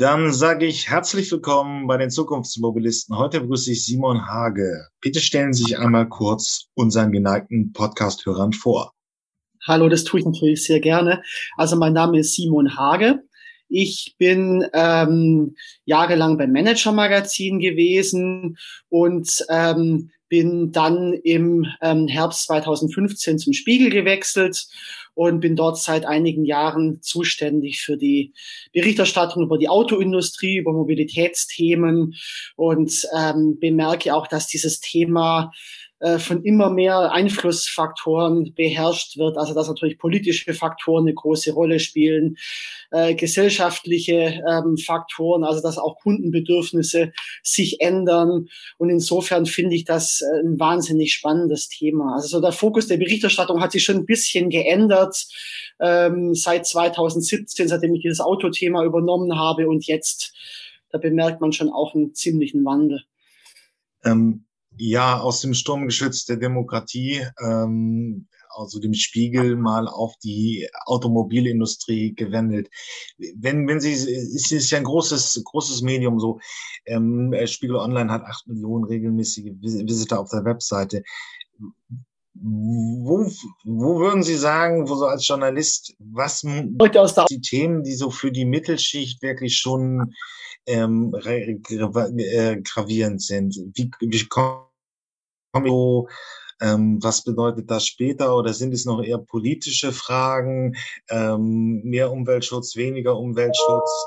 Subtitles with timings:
[0.00, 3.18] Dann sage ich herzlich willkommen bei den Zukunftsmobilisten.
[3.18, 4.86] Heute begrüße ich Simon Hage.
[5.02, 8.94] Bitte stellen Sie sich einmal kurz unseren geneigten Podcast-Hörern vor.
[9.68, 11.22] Hallo, das tue ich natürlich sehr gerne.
[11.58, 13.20] Also mein Name ist Simon Hage.
[13.68, 18.56] Ich bin ähm, jahrelang beim Manager Magazin gewesen
[18.88, 24.66] und ähm, bin dann im ähm, Herbst 2015 zum Spiegel gewechselt
[25.14, 28.32] und bin dort seit einigen Jahren zuständig für die
[28.72, 32.14] Berichterstattung über die Autoindustrie, über Mobilitätsthemen
[32.56, 35.52] und ähm, bemerke auch, dass dieses Thema
[36.00, 39.36] äh, von immer mehr Einflussfaktoren beherrscht wird.
[39.36, 42.38] Also dass natürlich politische Faktoren eine große Rolle spielen,
[42.90, 48.48] äh, gesellschaftliche ähm, Faktoren, also dass auch Kundenbedürfnisse sich ändern.
[48.78, 52.14] Und insofern finde ich das äh, ein wahnsinnig spannendes Thema.
[52.14, 55.26] Also so der Fokus der Berichterstattung hat sich schon ein bisschen geändert
[55.80, 60.34] ähm, seit 2017, seitdem ich dieses Autothema übernommen habe und jetzt,
[60.90, 63.04] da bemerkt man schon auch einen ziemlichen Wandel.
[64.02, 64.46] Ähm
[64.80, 72.68] ja, aus dem Sturmgeschütz der Demokratie, ähm, also dem Spiegel mal auf die Automobilindustrie gewendet.
[73.36, 76.40] Wenn, wenn Sie, es ist ja ein großes, großes Medium so.
[76.86, 81.02] Ähm, Spiegel Online hat acht Millionen regelmäßige Visitor auf der Webseite.
[82.32, 83.30] Wo,
[83.64, 88.46] wo würden Sie sagen, wo so als Journalist, was die Themen, die so für die
[88.46, 90.14] Mittelschicht wirklich schon
[90.66, 93.56] ähm, äh, gravierend sind?
[93.74, 94.69] Wie, wie kommen
[95.54, 96.08] so,
[96.60, 100.76] ähm, was bedeutet das später oder sind es noch eher politische Fragen,
[101.08, 104.06] ähm, mehr Umweltschutz, weniger Umweltschutz?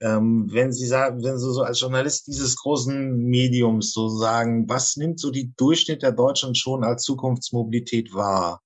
[0.00, 4.96] Ähm, wenn Sie sagen, wenn Sie so als Journalist dieses großen Mediums so sagen, was
[4.96, 8.60] nimmt so die Durchschnitt der Deutschen schon als Zukunftsmobilität wahr?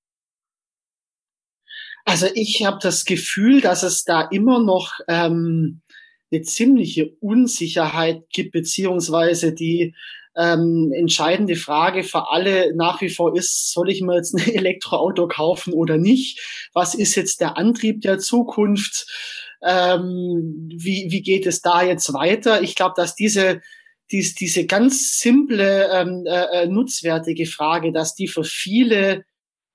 [2.05, 5.81] Also ich habe das Gefühl, dass es da immer noch ähm,
[6.31, 9.95] eine ziemliche Unsicherheit gibt, beziehungsweise die
[10.35, 15.27] ähm, entscheidende Frage für alle nach wie vor ist, soll ich mir jetzt ein Elektroauto
[15.27, 16.69] kaufen oder nicht?
[16.73, 19.07] Was ist jetzt der Antrieb der Zukunft?
[19.61, 22.61] Ähm, wie, wie geht es da jetzt weiter?
[22.61, 23.61] Ich glaube, dass diese
[24.11, 29.23] dies, diese ganz simple, ähm, äh, äh, nutzwertige Frage, dass die für viele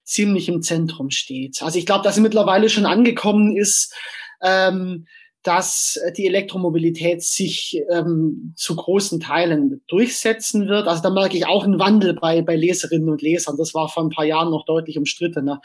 [0.03, 1.63] ziemlich im Zentrum steht.
[1.63, 3.95] Also ich glaube, dass sie mittlerweile schon angekommen ist,
[4.43, 5.07] ähm,
[5.45, 10.89] dass die Elektromobilität sich ähm, zu großen Teilen durchsetzen wird.
[10.89, 13.57] Also da merke ich auch einen Wandel bei, bei Leserinnen und Lesern.
[13.57, 15.61] Das war vor ein paar Jahren noch deutlich umstrittener.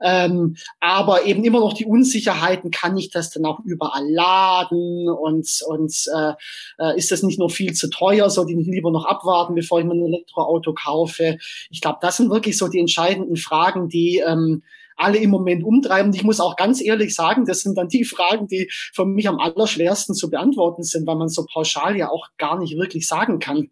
[0.00, 5.48] Ähm, aber eben immer noch die Unsicherheiten, kann ich das dann auch überall laden und,
[5.66, 6.32] und äh,
[6.78, 9.80] äh ist das nicht nur viel zu teuer, soll ich nicht lieber noch abwarten, bevor
[9.80, 11.38] ich mir ein Elektroauto kaufe?
[11.70, 14.62] Ich glaube, das sind wirklich so die entscheidenden Fragen, die ähm,
[14.98, 16.12] alle im Moment umtreiben.
[16.12, 19.38] ich muss auch ganz ehrlich sagen, das sind dann die Fragen, die für mich am
[19.38, 23.70] allerschwersten zu beantworten sind, weil man so pauschal ja auch gar nicht wirklich sagen kann,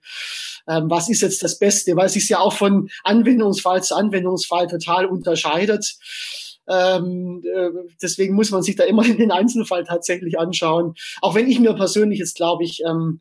[0.69, 4.69] ähm, was ist jetzt das Beste, weil es sich ja auch von Anwendungsfall zu Anwendungsfall
[4.69, 5.97] total unterscheidet.
[6.69, 7.71] Ähm, äh,
[8.03, 10.95] deswegen muss man sich da immer in den Einzelfall tatsächlich anschauen.
[11.21, 13.21] Auch wenn ich mir persönlich jetzt, glaube ich, ähm,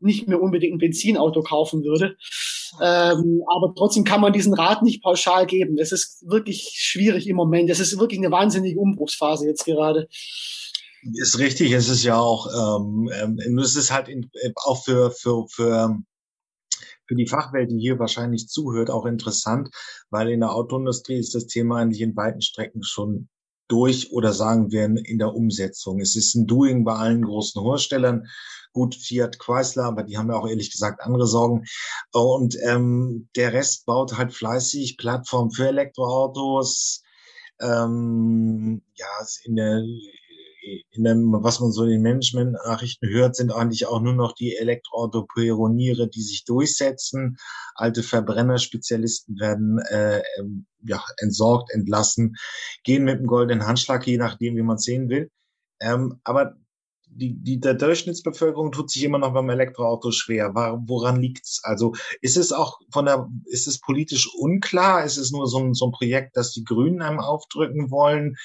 [0.00, 2.16] nicht mehr unbedingt ein Benzinauto kaufen würde.
[2.80, 5.78] Ähm, aber trotzdem kann man diesen Rat nicht pauschal geben.
[5.78, 7.70] Es ist wirklich schwierig im Moment.
[7.70, 10.08] Es ist wirklich eine wahnsinnige Umbruchsphase jetzt gerade.
[11.14, 11.72] Ist richtig.
[11.72, 12.46] Es ist ja auch,
[12.80, 15.98] ähm, ähm, es ist halt in, äh, auch für, für, für,
[17.06, 19.70] für die Fachwelt, die hier wahrscheinlich zuhört, auch interessant,
[20.10, 23.28] weil in der Autoindustrie ist das Thema eigentlich in weiten Strecken schon
[23.68, 26.00] durch oder sagen wir in der Umsetzung.
[26.00, 28.26] Es ist ein Doing bei allen großen Herstellern.
[28.72, 31.64] Gut, Fiat, Chrysler, aber die haben ja auch ehrlich gesagt andere Sorgen.
[32.12, 37.02] Und ähm, der Rest baut halt fleißig Plattformen für Elektroautos.
[37.60, 39.06] Ähm, ja,
[39.44, 39.82] in der
[40.90, 44.56] in dem, was man so in den Management-Nachrichten hört, sind eigentlich auch nur noch die
[44.56, 47.38] Elektroauto-Pioniere, die sich durchsetzen.
[47.74, 52.36] Alte Verbrennerspezialisten werden äh, ähm, ja, entsorgt, entlassen,
[52.84, 55.30] gehen mit dem goldenen Handschlag, je nachdem, wie man es sehen will.
[55.80, 56.56] Ähm, aber
[57.12, 60.54] die, die der Durchschnittsbevölkerung tut sich immer noch beim Elektroauto schwer.
[60.54, 61.60] Woran liegt's?
[61.62, 65.04] Also ist es auch von der, ist es politisch unklar?
[65.04, 68.36] Ist es nur so ein, so ein Projekt, das die Grünen einem aufdrücken wollen?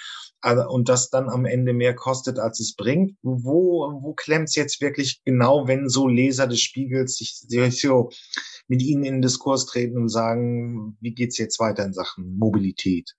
[0.41, 3.17] Also, und das dann am Ende mehr kostet, als es bringt.
[3.23, 8.09] Wo, wo klemmt's jetzt wirklich genau, wenn so Leser des Spiegels sich, sich so
[8.67, 13.15] mit Ihnen in den Diskurs treten und sagen, wie geht's jetzt weiter in Sachen Mobilität?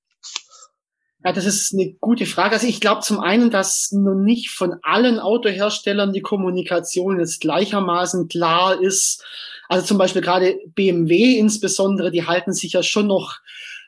[1.27, 2.55] Ja, das ist eine gute Frage.
[2.55, 8.29] Also ich glaube zum einen, dass noch nicht von allen Autoherstellern die Kommunikation jetzt gleichermaßen
[8.29, 9.25] klar ist.
[9.69, 13.39] Also zum Beispiel gerade BMW insbesondere, die halten sich ja schon noch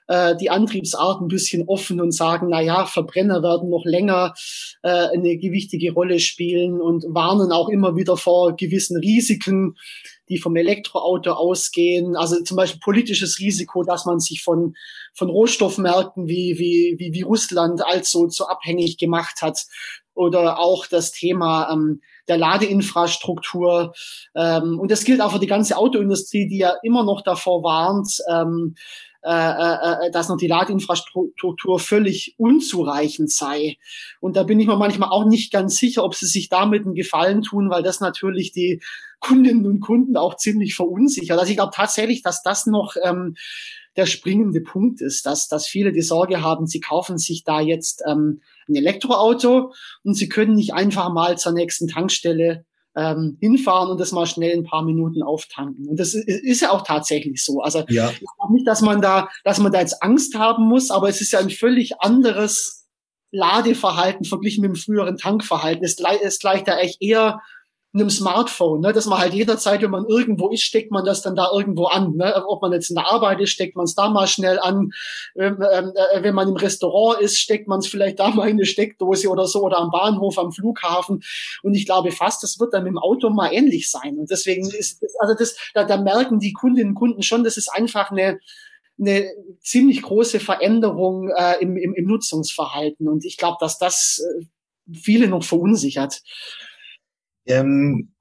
[0.08, 4.34] äh, die Antriebsart ein bisschen offen und sagen, na ja, Verbrenner werden noch länger
[4.82, 9.76] äh, eine gewichtige Rolle spielen und warnen auch immer wieder vor gewissen Risiken,
[10.28, 12.16] die vom Elektroauto ausgehen.
[12.16, 14.74] Also zum Beispiel politisches Risiko, dass man sich von,
[15.14, 19.66] von Rohstoffmärkten wie, wie, wie, wie Russland allzu so abhängig gemacht hat.
[20.14, 23.94] Oder auch das Thema ähm, der Ladeinfrastruktur.
[24.34, 28.18] Ähm, und das gilt auch für die ganze Autoindustrie, die ja immer noch davor warnt,
[28.30, 28.74] ähm,
[29.22, 33.76] äh, äh, äh, dass noch die Ladeinfrastruktur völlig unzureichend sei.
[34.20, 36.94] Und da bin ich mir manchmal auch nicht ganz sicher, ob sie sich damit einen
[36.94, 38.80] Gefallen tun, weil das natürlich die
[39.18, 41.36] Kundinnen und Kunden auch ziemlich verunsichert.
[41.36, 43.34] Also ich glaube tatsächlich, dass das noch ähm,
[43.96, 48.04] der springende Punkt ist, dass, dass viele die Sorge haben, sie kaufen sich da jetzt
[48.06, 49.72] ähm, ein Elektroauto
[50.04, 52.64] und sie können nicht einfach mal zur nächsten Tankstelle
[52.98, 55.86] ähm, hinfahren und das mal schnell ein paar Minuten auftanken.
[55.86, 57.60] Und das ist, ja auch tatsächlich so.
[57.60, 58.10] Also ja.
[58.10, 61.20] ich glaube nicht, dass man da, dass man da jetzt Angst haben muss, aber es
[61.20, 62.88] ist ja ein völlig anderes
[63.30, 65.84] Ladeverhalten verglichen mit dem früheren Tankverhalten.
[65.84, 67.40] Es, es gleicht da echt eher
[67.94, 71.34] einem Smartphone, ne, dass man halt jederzeit, wenn man irgendwo ist, steckt man das dann
[71.34, 72.16] da irgendwo an.
[72.16, 72.44] Ne?
[72.46, 74.90] Ob man jetzt in der Arbeit ist, steckt man es da mal schnell an.
[75.36, 78.66] Ähm, äh, wenn man im Restaurant ist, steckt man es vielleicht da mal in eine
[78.66, 81.22] Steckdose oder so oder am Bahnhof, am Flughafen.
[81.62, 84.18] Und ich glaube fast, das wird dann mit dem Auto mal ähnlich sein.
[84.18, 87.68] Und deswegen ist, also das, da, da merken die Kundinnen und Kunden schon, das ist
[87.68, 88.38] einfach eine
[89.00, 89.30] eine
[89.60, 93.08] ziemlich große Veränderung äh, im, im, im Nutzungsverhalten.
[93.08, 94.44] Und ich glaube, dass das äh,
[94.92, 96.20] viele noch verunsichert.
[97.48, 98.12] Ähm,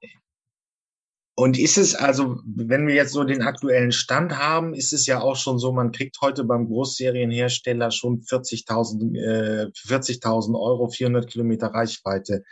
[1.38, 5.20] und ist es also, wenn wir jetzt so den aktuellen Stand haben, ist es ja
[5.20, 11.68] auch schon so, man kriegt heute beim Großserienhersteller schon 40.000 äh, 40.000 Euro, 400 Kilometer
[11.68, 12.42] Reichweite.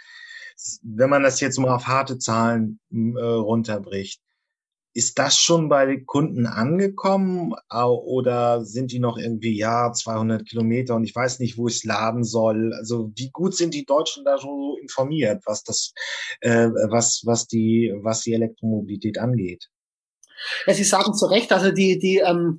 [0.82, 4.20] Wenn man das jetzt mal auf harte Zahlen äh, runterbricht,
[4.96, 11.04] ist das schon bei Kunden angekommen oder sind die noch irgendwie, ja, 200 Kilometer und
[11.04, 12.72] ich weiß nicht, wo ich es laden soll?
[12.72, 15.92] Also wie gut sind die Deutschen da so informiert, was das,
[16.40, 19.68] äh, was, was die, was die Elektromobilität angeht?
[20.66, 22.58] Ja, Sie sagen zu Recht, also die, die, ähm,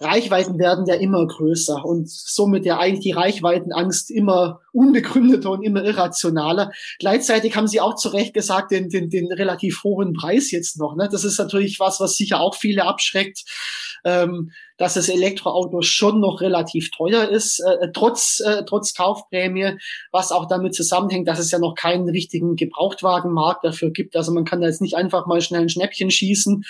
[0.00, 5.82] Reichweiten werden ja immer größer und somit ja eigentlich die Reichweitenangst immer unbegründeter und immer
[5.82, 6.70] irrationaler.
[7.00, 10.94] Gleichzeitig haben Sie auch zu Recht gesagt, den, den, den relativ hohen Preis jetzt noch.
[10.94, 11.08] Ne?
[11.10, 13.44] Das ist natürlich was, was sicher auch viele abschreckt,
[14.04, 19.78] ähm, dass das Elektroauto schon noch relativ teuer ist, äh, trotz, äh, trotz Kaufprämie,
[20.12, 24.14] was auch damit zusammenhängt, dass es ja noch keinen richtigen Gebrauchtwagenmarkt dafür gibt.
[24.14, 26.64] Also man kann da jetzt nicht einfach mal schnell ein Schnäppchen schießen.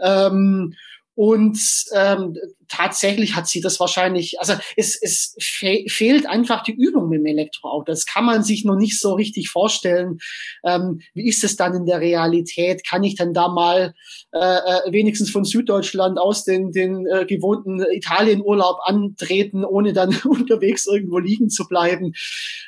[0.00, 0.74] Ähm,
[1.14, 1.58] und
[1.94, 2.36] ähm,
[2.68, 7.26] tatsächlich hat sie das wahrscheinlich, also es, es fe fehlt einfach die Übung mit dem
[7.26, 7.84] Elektroauto.
[7.84, 10.18] Das kann man sich noch nicht so richtig vorstellen.
[10.64, 12.86] Ähm, wie ist es dann in der Realität?
[12.86, 13.94] Kann ich dann da mal
[14.32, 20.86] äh, äh, wenigstens von Süddeutschland aus den, den äh, gewohnten Italienurlaub antreten, ohne dann unterwegs
[20.86, 22.12] irgendwo liegen zu bleiben?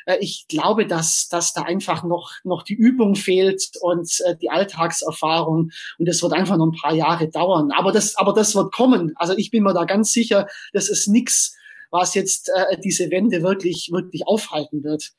[0.06, 4.50] Äh, ich glaube, dass, dass da einfach noch, noch die Übung fehlt und äh, die
[4.50, 5.70] Alltagserfahrung.
[5.98, 7.70] Und das wird einfach noch ein paar Jahre dauern.
[7.72, 9.12] Aber das, aber das wird kommen.
[9.16, 11.56] Also ich bin mir da ganz sicher, das ist nichts,
[11.90, 15.12] was jetzt äh, diese Wende wirklich, wirklich aufhalten wird.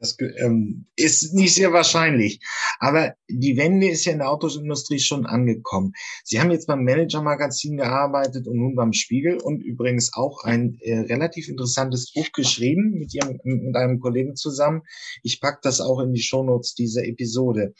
[0.00, 2.40] Das ähm, ist nicht sehr wahrscheinlich.
[2.78, 5.92] Aber die Wende ist ja in der Autoindustrie schon angekommen.
[6.24, 10.98] Sie haben jetzt beim Manager-Magazin gearbeitet und nun beim Spiegel und übrigens auch ein äh,
[10.98, 14.82] relativ interessantes Buch geschrieben mit, ihrem, mit einem Kollegen zusammen.
[15.22, 17.74] Ich pack das auch in die Shownotes dieser Episode.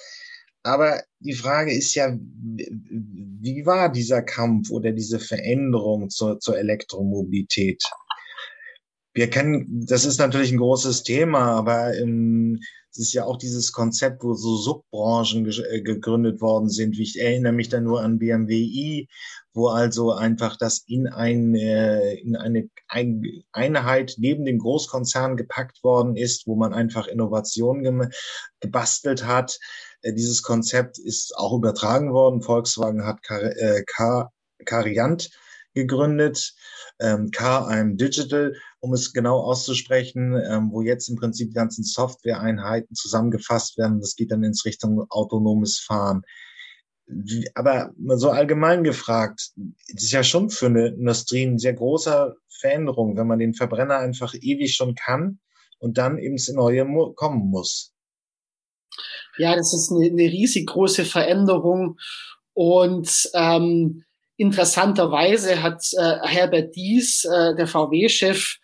[0.65, 7.83] Aber die Frage ist ja, wie war dieser Kampf oder diese Veränderung zur, zur Elektromobilität?
[9.13, 12.61] Wir kennen, das ist natürlich ein großes Thema, aber ähm,
[12.97, 16.97] es ist ja auch dieses Konzept, wo so Subbranchen äh, gegründet worden sind.
[16.99, 19.09] Ich erinnere mich da nur an BMW i,
[19.53, 25.83] wo also einfach das in, ein, äh, in eine ein Einheit neben dem Großkonzern gepackt
[25.83, 28.11] worden ist, wo man einfach Innovationen
[28.61, 29.59] gebastelt hat
[30.03, 32.43] äh, dieses Konzept ist auch übertragen worden.
[32.43, 33.21] Volkswagen hat
[34.65, 35.44] Cariant äh,
[35.75, 36.55] gegründet,
[37.01, 42.95] ähm, KM Digital, um es genau auszusprechen, ähm, wo jetzt im Prinzip die ganzen Software-Einheiten
[42.95, 44.01] zusammengefasst werden.
[44.01, 46.23] Das geht dann ins Richtung autonomes Fahren.
[47.55, 49.51] Aber so allgemein gefragt,
[49.89, 54.35] ist ja schon für eine Industrie eine sehr große Veränderung, wenn man den Verbrenner einfach
[54.35, 55.39] ewig schon kann
[55.79, 57.93] und dann eben ins Neue kommen muss.
[59.37, 61.99] Ja, das ist eine, eine riesig große Veränderung
[62.55, 64.05] und ähm,
[64.37, 68.57] interessanterweise hat äh, Herbert Dies, äh, der VW-Chef,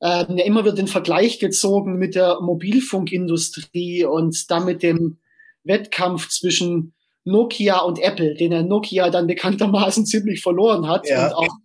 [0.00, 5.18] äh, immer wieder den Vergleich gezogen mit der Mobilfunkindustrie und damit dem
[5.64, 11.08] Wettkampf zwischen Nokia und Apple, den er Nokia dann bekanntermaßen ziemlich verloren hat.
[11.08, 11.28] Ja.
[11.28, 11.56] Und auch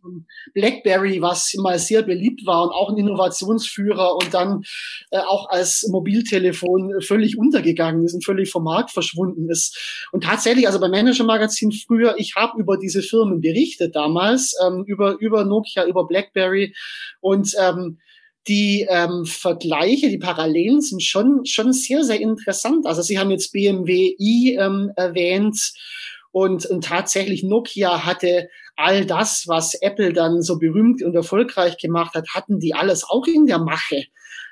[0.54, 4.64] BlackBerry, was mal sehr beliebt war und auch ein Innovationsführer und dann
[5.12, 10.08] äh, auch als Mobiltelefon völlig untergegangen ist und völlig vom Markt verschwunden ist.
[10.12, 14.84] Und tatsächlich, also beim Manager Magazin früher, ich habe über diese Firmen berichtet damals, ähm,
[14.86, 16.76] über, über Nokia, über BlackBerry
[17.20, 17.98] und ähm,
[18.48, 22.86] die ähm, Vergleiche, die Parallelen sind schon, schon sehr, sehr interessant.
[22.86, 25.74] Also Sie haben jetzt BMW i ähm, erwähnt
[26.32, 32.14] und, und tatsächlich Nokia hatte all das, was Apple dann so berühmt und erfolgreich gemacht
[32.14, 34.06] hat, hatten die alles auch in der Mache.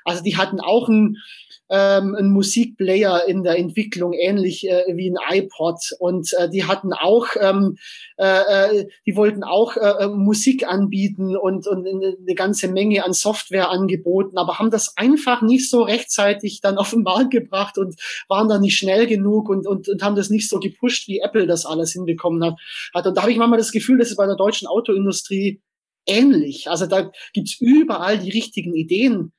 [0.04, 1.18] Also die hatten auch ein,
[1.68, 5.78] ähm, ein Musikplayer in der Entwicklung, ähnlich äh, wie ein iPod.
[5.98, 7.76] Und äh, die hatten auch, ähm,
[8.18, 13.12] äh, äh die wollten auch äh, äh, Musik anbieten und, und eine ganze Menge an
[13.12, 17.96] Software angeboten, aber haben das einfach nicht so rechtzeitig dann auf den Markt gebracht und
[18.28, 21.46] waren da nicht schnell genug und, und, und haben das nicht so gepusht, wie Apple
[21.46, 22.54] das alles hinbekommen hat.
[22.94, 23.06] hat.
[23.06, 25.60] Und da habe ich manchmal das Gefühl, dass es bei der deutschen Autoindustrie
[26.06, 26.68] ähnlich.
[26.70, 29.32] Also da gibt's überall die richtigen Ideen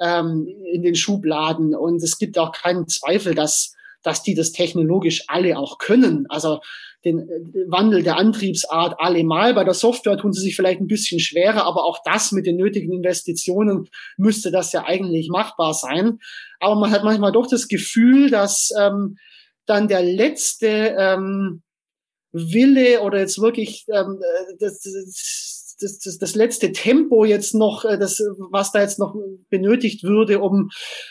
[0.00, 1.74] ähm, in den Schubladen.
[1.74, 6.26] Und es gibt auch keinen Zweifel, dass, dass die das technologisch alle auch können.
[6.28, 6.60] Also
[7.04, 9.54] den äh, Wandel der Antriebsart allemal.
[9.54, 12.56] Bei der Software tun sie sich vielleicht ein bisschen schwerer, aber auch das mit den
[12.56, 16.18] nötigen Investitionen müsste das ja eigentlich machbar sein.
[16.60, 19.16] Aber man hat manchmal doch das Gefühl, dass ähm,
[19.66, 21.62] dann der letzte ähm,
[22.32, 27.84] Wille oder jetzt wirklich ähm, äh, das, das, das, das, das letzte Tempo jetzt noch,
[27.84, 28.20] äh, das,
[28.50, 29.14] was da jetzt noch
[29.48, 30.70] benötigt würde, um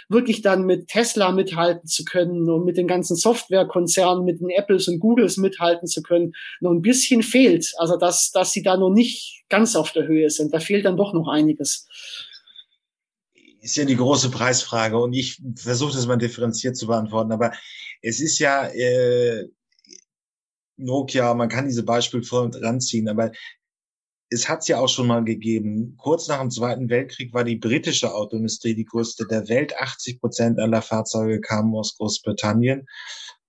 [0.09, 4.87] wirklich dann mit Tesla mithalten zu können und mit den ganzen Softwarekonzernen, mit den Apples
[4.87, 7.73] und Googles mithalten zu können, noch ein bisschen fehlt.
[7.77, 10.53] Also dass, dass sie da noch nicht ganz auf der Höhe sind.
[10.53, 11.87] Da fehlt dann doch noch einiges
[13.59, 17.51] ist ja die große Preisfrage und ich versuche das mal differenziert zu beantworten, aber
[18.01, 19.45] es ist ja äh,
[20.77, 23.31] Nokia, man kann diese Beispiele voll ranziehen, aber
[24.29, 25.95] es hat es ja auch schon mal gegeben.
[25.97, 29.77] Kurz nach dem Zweiten Weltkrieg war die britische Autoindustrie die größte der Welt.
[29.77, 32.85] 80 Prozent aller Fahrzeuge kamen aus Großbritannien.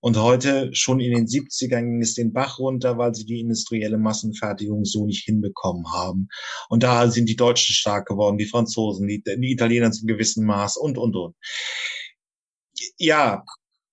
[0.01, 3.97] Und heute, schon in den 70ern, ging es den Bach runter, weil sie die industrielle
[3.97, 6.29] Massenfertigung so nicht hinbekommen haben.
[6.69, 10.77] Und da sind die Deutschen stark geworden, die Franzosen, die, die Italiener zum gewissen Maß
[10.77, 11.35] und, und, und.
[12.97, 13.43] Ja,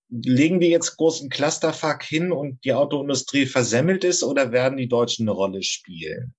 [0.09, 5.27] legen wir jetzt großen Clusterfuck hin und die Autoindustrie versemmelt ist oder werden die Deutschen
[5.27, 6.36] eine Rolle spielen?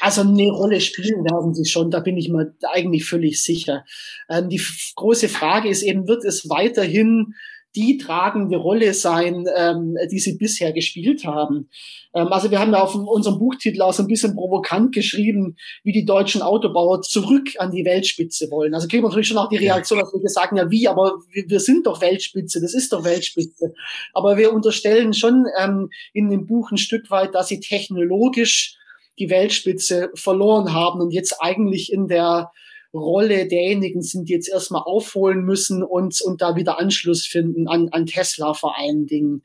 [0.00, 3.84] Also eine Rolle spielen werden sie schon, da bin ich mir eigentlich völlig sicher.
[4.28, 4.60] Ähm, die
[4.96, 7.34] große Frage ist eben, wird es weiterhin
[7.74, 11.70] die tragende Rolle sein, ähm, die sie bisher gespielt haben.
[12.14, 15.92] Ähm, also wir haben ja auf unserem Buchtitel auch so ein bisschen provokant geschrieben, wie
[15.92, 18.74] die deutschen Autobauer zurück an die Weltspitze wollen.
[18.74, 21.48] Also kriegen wir natürlich schon auch die Reaktion, dass wir sagen, ja wie, aber wir,
[21.48, 23.72] wir sind doch Weltspitze, das ist doch Weltspitze.
[24.12, 28.76] Aber wir unterstellen schon ähm, in dem Buch ein Stück weit, dass sie technologisch
[29.18, 32.50] die Weltspitze verloren haben und jetzt eigentlich in der
[32.94, 37.88] Rolle derjenigen sind, die jetzt erstmal aufholen müssen und, und da wieder Anschluss finden an,
[37.90, 39.42] an Tesla vor allen Dingen.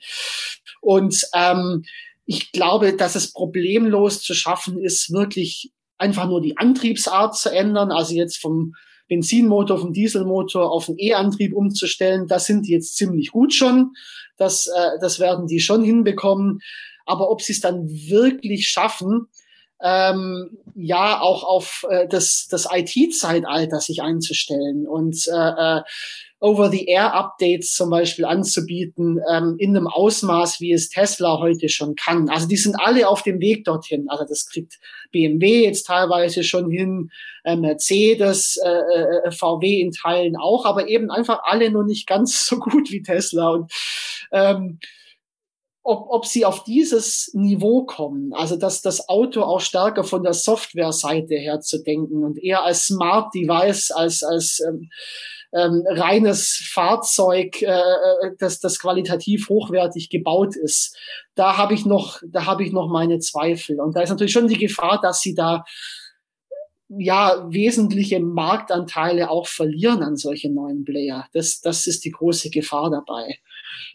[0.81, 1.83] Und ähm,
[2.25, 7.91] ich glaube, dass es problemlos zu schaffen ist, wirklich einfach nur die Antriebsart zu ändern,
[7.91, 8.73] also jetzt vom
[9.07, 12.27] Benzinmotor, vom Dieselmotor auf einen E-Antrieb umzustellen.
[12.27, 13.93] Das sind die jetzt ziemlich gut schon.
[14.35, 16.59] Das, äh, das werden die schon hinbekommen.
[17.05, 19.27] Aber ob sie es dann wirklich schaffen,
[19.81, 25.81] ähm, ja auch auf äh, das, das IT-Zeitalter sich einzustellen und äh, äh,
[26.39, 32.29] Over-the-Air-Updates zum Beispiel anzubieten ähm, in einem Ausmaß, wie es Tesla heute schon kann.
[32.29, 34.07] Also die sind alle auf dem Weg dorthin.
[34.07, 34.77] Also das kriegt
[35.11, 37.09] BMW jetzt teilweise schon hin,
[37.43, 42.45] äh, Mercedes, äh, äh VW in Teilen auch, aber eben einfach alle nur nicht ganz
[42.45, 43.49] so gut wie Tesla.
[43.49, 43.71] Und
[44.31, 44.79] ähm,
[45.87, 50.33] ob, ob sie auf dieses Niveau kommen, also dass das Auto auch stärker von der
[50.33, 54.89] Software-Seite her zu denken und eher als Smart Device, als, als ähm,
[55.53, 60.93] ähm, reines Fahrzeug, äh, äh, das, das qualitativ hochwertig gebaut ist.
[61.35, 63.79] Da habe ich noch, da habe ich noch meine Zweifel.
[63.79, 65.63] Und da ist natürlich schon die Gefahr, dass sie da
[66.89, 71.27] ja wesentliche Marktanteile auch verlieren an solche neuen Player.
[71.31, 73.39] Das, das ist die große Gefahr dabei.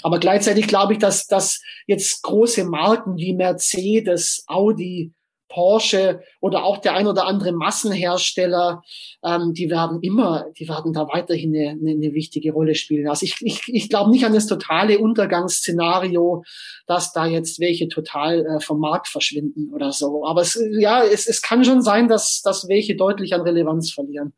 [0.02, 5.12] Aber gleichzeitig glaube ich, dass, dass jetzt große Marken wie Mercedes, Audi,
[5.52, 8.82] Porsche oder auch der ein oder andere Massenhersteller,
[9.22, 13.08] ähm, die werden immer, die werden da weiterhin eine, eine, wichtige Rolle spielen.
[13.08, 16.42] Also ich, ich, ich glaube nicht an das totale Untergangsszenario,
[16.86, 20.24] dass da jetzt welche total äh, vom Markt verschwinden oder so.
[20.26, 24.32] Aber es, ja, es, es kann schon sein, dass, dass welche deutlich an Relevanz verlieren.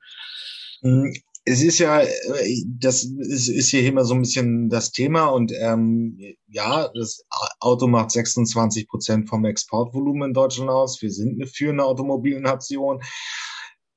[1.47, 2.03] Es ist ja,
[2.79, 7.25] das ist, ist hier immer so ein bisschen das Thema und ähm, ja, das
[7.61, 11.03] Auto macht 26 Prozent vom Exportvolumen in Deutschland aus.
[11.03, 13.03] Wir sind eine führende Automobilnation.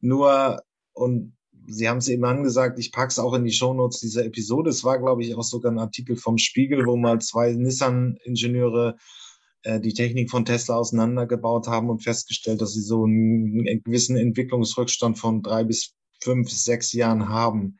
[0.01, 0.61] Nur,
[0.93, 1.37] und
[1.69, 4.69] Sie haben es eben angesagt, ich packe es auch in die Shownotes dieser Episode.
[4.69, 8.95] Es war, glaube ich, auch sogar ein Artikel vom Spiegel, wo mal zwei Nissan-Ingenieure
[9.63, 15.19] äh, die Technik von Tesla auseinandergebaut haben und festgestellt, dass sie so einen gewissen Entwicklungsrückstand
[15.19, 17.79] von drei bis fünf, sechs Jahren haben.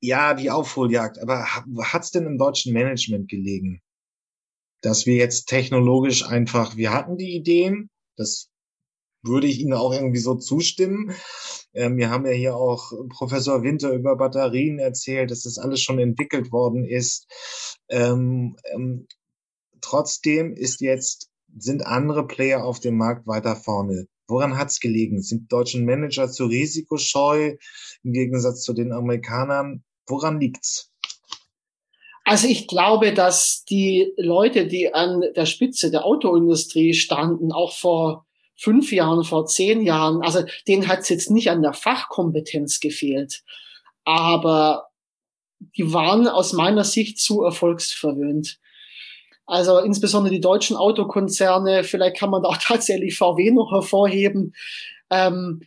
[0.00, 3.80] Ja, die Aufholjagd, aber hat es denn im deutschen Management gelegen,
[4.80, 8.50] dass wir jetzt technologisch einfach, wir hatten die Ideen, das
[9.22, 11.14] würde ich Ihnen auch irgendwie so zustimmen.
[11.72, 15.98] Ähm, wir haben ja hier auch Professor Winter über Batterien erzählt, dass das alles schon
[15.98, 17.26] entwickelt worden ist.
[17.88, 19.06] Ähm, ähm,
[19.80, 24.08] trotzdem ist jetzt, sind andere Player auf dem Markt weiter vorne.
[24.32, 25.20] Woran hat es gelegen?
[25.20, 27.56] Sind deutschen Manager zu risikoscheu
[28.02, 29.84] im Gegensatz zu den Amerikanern?
[30.06, 30.90] Woran liegt's?
[32.24, 38.24] Also ich glaube, dass die Leute, die an der Spitze der Autoindustrie standen, auch vor
[38.56, 43.42] fünf Jahren, vor zehn Jahren, also denen hat es jetzt nicht an der Fachkompetenz gefehlt,
[44.04, 44.86] aber
[45.76, 48.60] die waren aus meiner Sicht zu erfolgsverwöhnt.
[49.52, 54.54] Also insbesondere die deutschen Autokonzerne, vielleicht kann man da auch tatsächlich VW noch hervorheben,
[55.10, 55.60] ähm,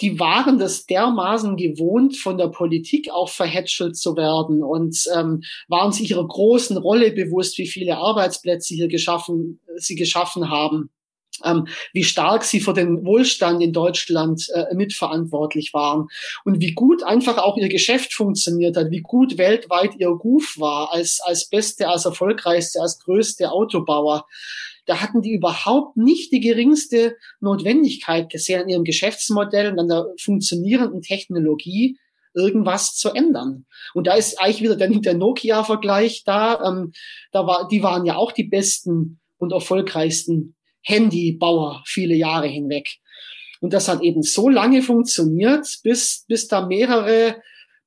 [0.00, 5.92] die waren das dermaßen gewohnt, von der Politik auch verhätschelt zu werden und ähm, waren
[5.92, 10.88] sich ihrer großen Rolle bewusst, wie viele Arbeitsplätze hier geschaffen, sie geschaffen haben
[11.92, 16.08] wie stark sie für den Wohlstand in Deutschland äh, mitverantwortlich waren
[16.44, 20.92] und wie gut einfach auch ihr Geschäft funktioniert hat, wie gut weltweit ihr Ruf war
[20.92, 24.26] als, als beste, als erfolgreichste, als größte Autobauer.
[24.86, 30.06] Da hatten die überhaupt nicht die geringste Notwendigkeit gesehen, an ihrem Geschäftsmodell und an der
[30.18, 31.98] funktionierenden Technologie
[32.34, 33.66] irgendwas zu ändern.
[33.94, 36.62] Und da ist eigentlich wieder der, der Nokia-Vergleich da.
[36.64, 36.92] Ähm,
[37.32, 42.98] da war, die waren ja auch die besten und erfolgreichsten Handybauer viele Jahre hinweg.
[43.60, 47.36] Und das hat eben so lange funktioniert, bis, bis da mehrere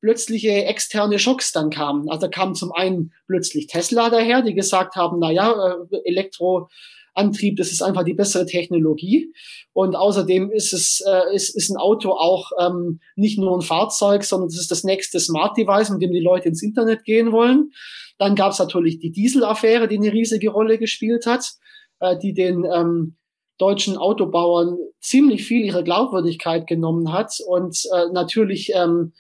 [0.02, 2.10] plötzliche externe Schocks dann kamen.
[2.10, 7.56] Also da kam zum einen plötzlich Tesla daher, die gesagt haben, na ja, äh, Elektroantrieb,
[7.58, 9.32] das ist einfach die bessere Technologie.
[9.74, 14.24] Und außerdem ist es äh, ist, ist ein Auto auch ähm, nicht nur ein Fahrzeug,
[14.24, 17.72] sondern es ist das nächste Smart Device, mit dem die Leute ins Internet gehen wollen.
[18.18, 21.54] Dann gab es natürlich die Dieselaffäre, die eine riesige Rolle gespielt hat
[22.02, 23.16] äh, die den ähm,
[23.58, 29.14] deutschen Autobauern ziemlich viel ihre Glaubwürdigkeit genommen hat und äh, natürlich ähm,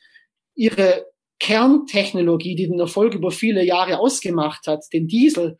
[0.55, 1.05] ihre
[1.39, 5.57] Kerntechnologie, die den Erfolg über viele Jahre ausgemacht hat, den Diesel,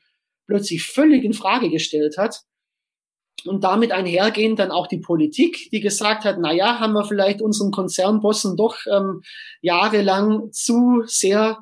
[0.47, 2.41] plötzlich völlig in Frage gestellt hat.
[3.45, 7.41] Und damit einhergehend dann auch die Politik, die gesagt hat, na ja, haben wir vielleicht
[7.41, 9.21] unseren Konzernbossen doch ähm,
[9.62, 11.57] jahrelang zu sehr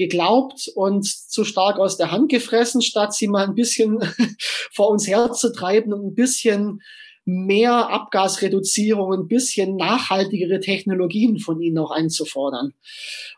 [0.00, 4.00] geglaubt und zu stark aus der Hand gefressen, statt sie mal ein bisschen
[4.72, 6.80] vor uns herzutreiben und ein bisschen
[7.26, 12.72] mehr Abgasreduzierung, ein bisschen nachhaltigere Technologien von ihnen auch einzufordern.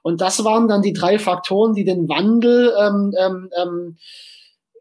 [0.03, 3.99] Und das waren dann die drei Faktoren, die den Wandel ähm, ähm, ähm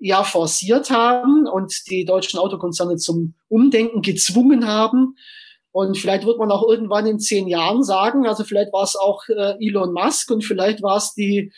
[0.03, 5.15] ja forciert haben und die deutschen Autokonzerne zum Umdenken gezwungen haben.
[5.71, 9.23] Und vielleicht wird man auch irgendwann in zehn Jahren sagen, also vielleicht war es auch
[9.29, 11.51] äh, Elon Musk und vielleicht war es die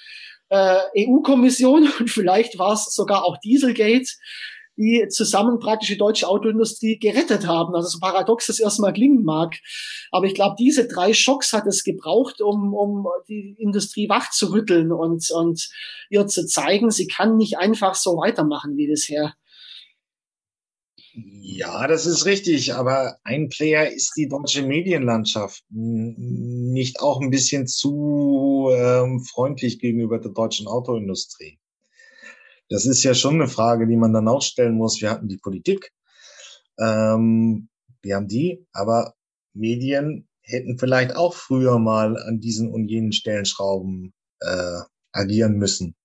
[0.49, 4.11] äh, EU-Kommission und vielleicht war es sogar auch Dieselgate,
[4.77, 7.75] die zusammen praktisch die deutsche Autoindustrie gerettet haben.
[7.75, 9.55] Also so paradox das erstmal klingen mag.
[10.11, 14.51] Aber ich glaube, diese drei Schocks hat es gebraucht, um, um die Industrie wach zu
[14.51, 15.69] rütteln und, und
[16.09, 19.33] ihr zu zeigen, sie kann nicht einfach so weitermachen wie bisher.
[21.15, 27.67] Ja, das ist richtig, aber ein Player ist die deutsche Medienlandschaft nicht auch ein bisschen
[27.67, 31.59] zu ähm, freundlich gegenüber der deutschen Autoindustrie.
[32.69, 35.01] Das ist ja schon eine Frage, die man dann auch stellen muss.
[35.01, 35.91] Wir hatten die Politik,
[36.79, 37.69] ähm,
[38.01, 39.13] wir haben die, aber
[39.53, 44.79] Medien hätten vielleicht auch früher mal an diesen und jenen Stellenschrauben äh,
[45.11, 45.95] agieren müssen.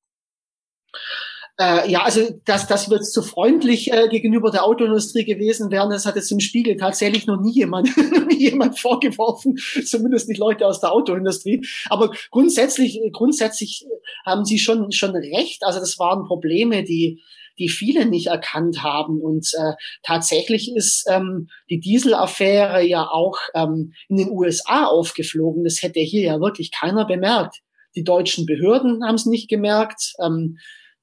[1.60, 5.90] Äh, ja, also das, das wird zu freundlich äh, gegenüber der Autoindustrie gewesen wären.
[5.90, 7.88] Das hat jetzt im Spiegel tatsächlich noch nie jemand,
[8.28, 11.66] nie jemand vorgeworfen, zumindest nicht Leute aus der Autoindustrie.
[11.90, 13.84] Aber grundsätzlich, grundsätzlich
[14.24, 15.64] haben Sie schon schon recht.
[15.64, 17.20] Also das waren Probleme, die
[17.58, 19.20] die viele nicht erkannt haben.
[19.20, 19.72] Und äh,
[20.04, 25.64] tatsächlich ist ähm, die Dieselaffäre ja auch ähm, in den USA aufgeflogen.
[25.64, 27.56] Das hätte hier ja wirklich keiner bemerkt.
[27.96, 30.12] Die deutschen Behörden haben es nicht gemerkt.
[30.24, 30.58] Ähm,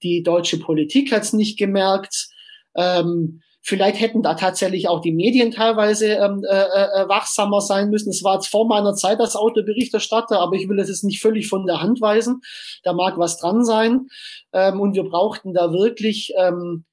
[0.06, 2.28] die deutsche Politik hat es nicht gemerkt.
[2.76, 8.12] Ähm, Vielleicht hätten da tatsächlich auch die Medien teilweise ähm, äh, äh, wachsamer sein müssen.
[8.12, 11.48] Es war jetzt vor meiner Zeit als Autoberichterstatter, aber ich will es jetzt nicht völlig
[11.48, 12.42] von der Hand weisen.
[12.84, 14.06] Da mag was dran sein.
[14.54, 16.86] Ähm, und wir brauchten da wirklich ähm,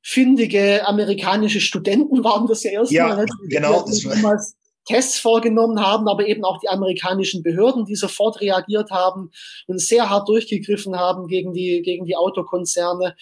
[0.00, 3.08] findige amerikanische Studenten waren das ja erstmal.
[3.10, 3.26] Ja, ne?
[3.50, 3.84] genau.
[3.86, 4.55] Das damals
[4.86, 9.30] Tests vorgenommen haben, aber eben auch die amerikanischen Behörden, die sofort reagiert haben
[9.66, 13.16] und sehr hart durchgegriffen haben gegen die, gegen die Autokonzerne.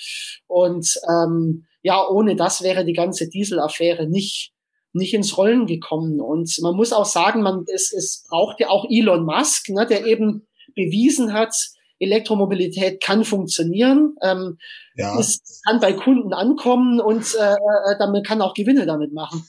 [0.47, 4.53] Und ähm, ja, ohne das wäre die ganze Dieselaffäre nicht,
[4.93, 6.21] nicht ins Rollen gekommen.
[6.21, 10.07] Und man muss auch sagen, man, es, es braucht ja auch Elon Musk, ne, der
[10.07, 11.55] eben bewiesen hat,
[11.99, 14.17] Elektromobilität kann funktionieren.
[14.21, 14.59] Ähm,
[14.97, 15.19] ja.
[15.19, 19.47] Es kann bei Kunden ankommen und äh, äh, man kann auch Gewinne damit machen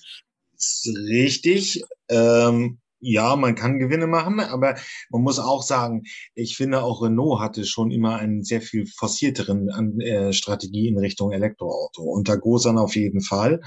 [1.10, 1.84] richtig.
[2.10, 4.76] Ähm, ja, man kann Gewinne machen, aber
[5.10, 10.02] man muss auch sagen, ich finde auch Renault hatte schon immer einen sehr viel forcierteren
[10.02, 12.02] äh, Strategie in Richtung Elektroauto.
[12.02, 13.62] Unter Gosan auf jeden Fall.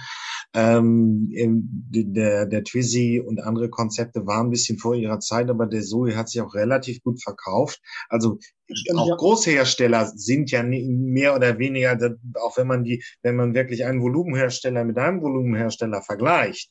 [0.55, 5.83] Ähm, der, der Twizy und andere Konzepte waren ein bisschen vor ihrer Zeit, aber der
[5.83, 7.81] Zoe hat sich auch relativ gut verkauft.
[8.09, 8.39] Also
[8.73, 9.17] Stimmt, auch ja.
[9.17, 11.97] Großhersteller sind ja mehr oder weniger,
[12.43, 16.71] auch wenn man die, wenn man wirklich einen Volumenhersteller mit einem Volumenhersteller vergleicht,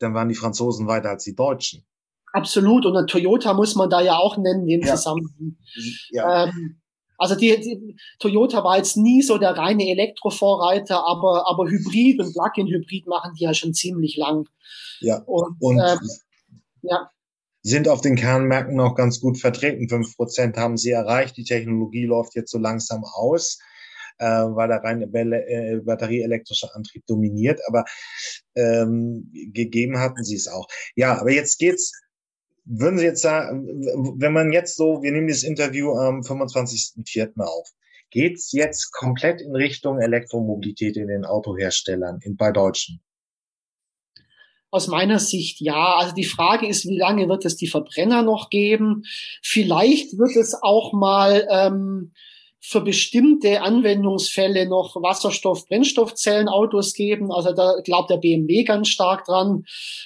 [0.00, 1.84] dann waren die Franzosen weiter als die Deutschen.
[2.32, 2.86] Absolut.
[2.86, 4.94] Und Toyota muss man da ja auch nennen im ja.
[4.94, 5.56] Zusammenhang.
[6.10, 6.44] Ja.
[6.44, 6.80] Ähm,
[7.18, 12.32] also die, die, Toyota war jetzt nie so der reine Elektrovorreiter, aber, aber Hybrid und
[12.32, 14.48] Plug-in-Hybrid machen die ja schon ziemlich lang.
[15.00, 15.22] Ja.
[15.26, 15.98] Und, und ähm,
[16.82, 17.10] ja.
[17.62, 19.88] sind auf den Kernmärkten noch ganz gut vertreten.
[19.88, 21.36] Fünf Prozent haben sie erreicht.
[21.36, 23.58] Die Technologie läuft jetzt so langsam aus
[24.20, 27.60] äh, weil der reine äh, batterieelektrische Antrieb dominiert.
[27.66, 27.84] Aber
[28.54, 30.68] ähm, gegeben hatten sie es auch.
[30.94, 31.92] Ja, aber jetzt geht's
[32.64, 33.66] würden Sie jetzt sagen,
[34.18, 37.40] wenn man jetzt so, wir nehmen das Interview am 25.04.
[37.40, 37.68] auf,
[38.10, 43.00] geht's jetzt komplett in Richtung Elektromobilität in den Autoherstellern, in, bei Deutschen?
[44.70, 45.96] Aus meiner Sicht ja.
[45.96, 49.02] Also die Frage ist, wie lange wird es die Verbrenner noch geben?
[49.42, 52.12] Vielleicht wird es auch mal ähm,
[52.60, 57.32] für bestimmte Anwendungsfälle noch Wasserstoff-Brennstoffzellenautos geben.
[57.32, 59.64] Also da glaubt der BMW ganz stark dran.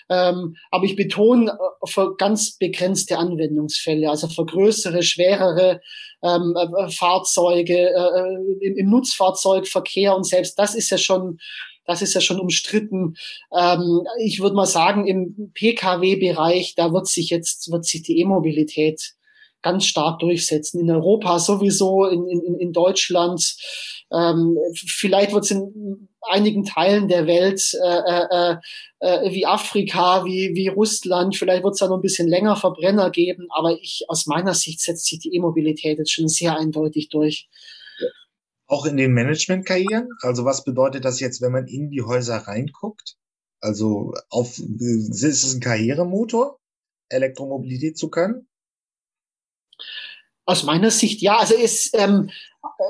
[0.09, 5.81] Ähm, aber ich betone äh, für ganz begrenzte Anwendungsfälle, also für größere, schwerere
[6.23, 11.39] ähm, äh, Fahrzeuge äh, äh im, im Nutzfahrzeugverkehr und selbst das ist ja schon
[11.87, 13.17] das ist ja schon umstritten.
[13.55, 19.15] Ähm, ich würde mal sagen, im Pkw-Bereich, da wird sich jetzt, wird sich die E-Mobilität
[19.65, 20.81] ganz stark durchsetzen.
[20.81, 23.57] In Europa sowieso, in, in, in Deutschland.
[24.13, 27.99] Ähm, vielleicht wird es in einigen Teilen der Welt äh,
[28.31, 28.57] äh,
[29.01, 33.11] äh, wie Afrika, wie, wie Russland, vielleicht wird es da noch ein bisschen länger Verbrenner
[33.11, 37.49] geben, aber ich aus meiner Sicht setzt sich die E-Mobilität jetzt schon sehr eindeutig durch.
[38.67, 40.09] Auch in den Managementkarrieren?
[40.21, 43.17] Also was bedeutet das jetzt, wenn man in die Häuser reinguckt?
[43.61, 46.59] Also auf, ist es ein Karrieremotor,
[47.09, 48.47] Elektromobilität zu können?
[50.47, 51.39] Aus meiner Sicht ja.
[51.39, 52.31] Also es, ähm,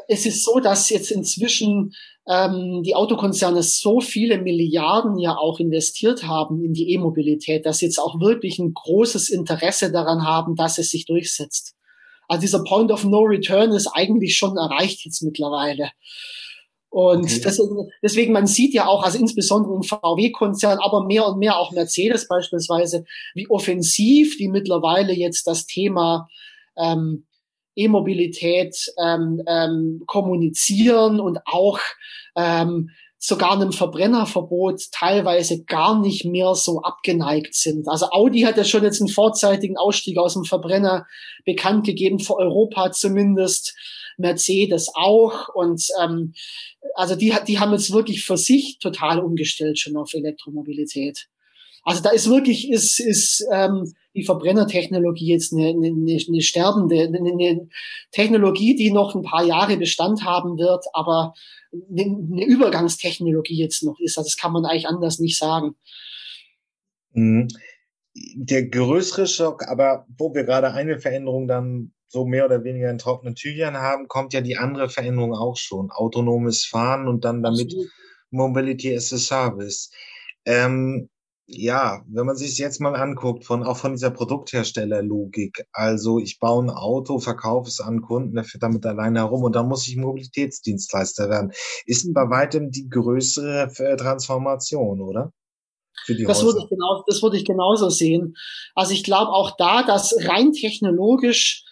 [0.08, 1.94] es ist so, dass jetzt inzwischen
[2.28, 7.86] ähm, die Autokonzerne so viele Milliarden ja auch investiert haben in die E-Mobilität, dass sie
[7.86, 11.74] jetzt auch wirklich ein großes Interesse daran haben, dass es sich durchsetzt.
[12.28, 15.90] Also dieser Point of No Return ist eigentlich schon erreicht jetzt mittlerweile.
[16.88, 17.40] Und okay.
[17.44, 21.72] deswegen, deswegen, man sieht ja auch, also insbesondere im VW-Konzern, aber mehr und mehr auch
[21.72, 26.28] Mercedes beispielsweise, wie offensiv die mittlerweile jetzt das Thema
[26.76, 27.26] ähm,
[27.76, 31.80] E-Mobilität ähm, ähm, kommunizieren und auch
[32.36, 37.88] ähm, sogar einem Verbrennerverbot teilweise gar nicht mehr so abgeneigt sind.
[37.88, 41.06] Also Audi hat ja schon jetzt einen vorzeitigen Ausstieg aus dem Verbrenner
[41.44, 43.74] bekannt gegeben, für Europa zumindest.
[44.16, 45.48] Mercedes auch.
[45.48, 46.34] Und ähm,
[46.94, 51.26] also die, die haben jetzt wirklich für sich total umgestellt schon auf Elektromobilität.
[51.84, 57.18] Also da ist wirklich, ist, ist ähm, die Verbrennertechnologie jetzt eine, eine, eine sterbende, eine,
[57.18, 57.68] eine
[58.10, 61.34] Technologie, die noch ein paar Jahre Bestand haben wird, aber
[61.72, 64.16] eine, eine Übergangstechnologie jetzt noch ist.
[64.16, 65.76] Also das kann man eigentlich anders nicht sagen.
[67.12, 67.48] Mhm.
[68.36, 72.98] Der größere Schock, aber wo wir gerade eine Veränderung dann so mehr oder weniger in
[72.98, 75.90] trockenen Tüchern haben, kommt ja die andere Veränderung auch schon.
[75.90, 77.90] Autonomes Fahren und dann damit Absolut.
[78.30, 79.90] Mobility as a Service.
[80.44, 81.08] Ähm,
[81.46, 86.64] ja, wenn man sich jetzt mal anguckt, von, auch von dieser Produktherstellerlogik, also ich baue
[86.64, 89.96] ein Auto, verkaufe es an Kunden, der fährt damit alleine herum und dann muss ich
[89.96, 91.52] Mobilitätsdienstleister werden,
[91.84, 95.32] ist bei weitem die größere äh, Transformation, oder?
[96.26, 98.34] das würde ich genau, das würde ich genauso sehen.
[98.74, 101.64] Also ich glaube auch da, dass rein technologisch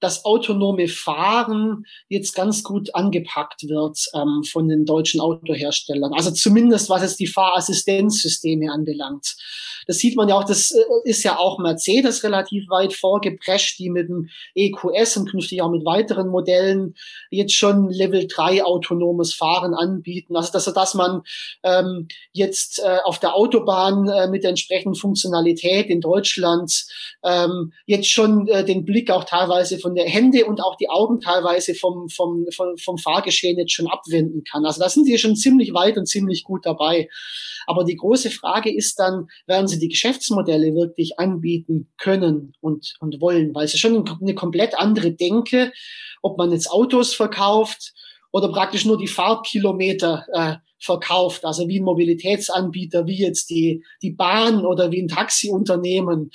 [0.00, 6.12] das autonome Fahren jetzt ganz gut angepackt wird ähm, von den deutschen Autoherstellern.
[6.14, 9.36] Also zumindest was es die Fahrassistenzsysteme anbelangt.
[9.88, 13.90] Das sieht man ja auch, das äh, ist ja auch Mercedes relativ weit vorgeprescht, die
[13.90, 16.94] mit dem EQS und künftig auch mit weiteren Modellen
[17.30, 20.36] jetzt schon Level 3 autonomes Fahren anbieten.
[20.36, 21.22] Also dass, dass man
[21.62, 26.86] ähm, jetzt äh, auf der Autobahn äh, mit der entsprechenden Funktionalität in Deutschland
[27.24, 31.20] ähm, jetzt schon äh, den Blick auch teilweise von der Hände und auch die Augen
[31.20, 34.64] teilweise vom, vom, vom, vom Fahrgeschehen jetzt schon abwenden kann.
[34.64, 37.08] Also da sind sie schon ziemlich weit und ziemlich gut dabei.
[37.66, 43.20] Aber die große Frage ist dann, werden sie die Geschäftsmodelle wirklich anbieten können und, und
[43.20, 43.54] wollen?
[43.54, 45.72] Weil es ist schon eine komplett andere Denke,
[46.22, 47.92] ob man jetzt Autos verkauft
[48.32, 54.12] oder praktisch nur die Fahrtkilometer äh, verkauft, also wie ein Mobilitätsanbieter, wie jetzt die, die
[54.12, 56.30] Bahn oder wie ein Taxiunternehmen.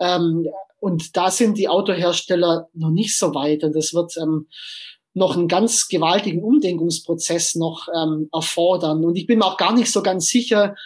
[0.00, 0.46] Ähm,
[0.78, 4.48] und da sind die Autohersteller noch nicht so weit und das wird ähm,
[5.14, 9.04] noch einen ganz gewaltigen Umdenkungsprozess noch ähm, erfordern.
[9.04, 10.76] Und ich bin mir auch gar nicht so ganz sicher,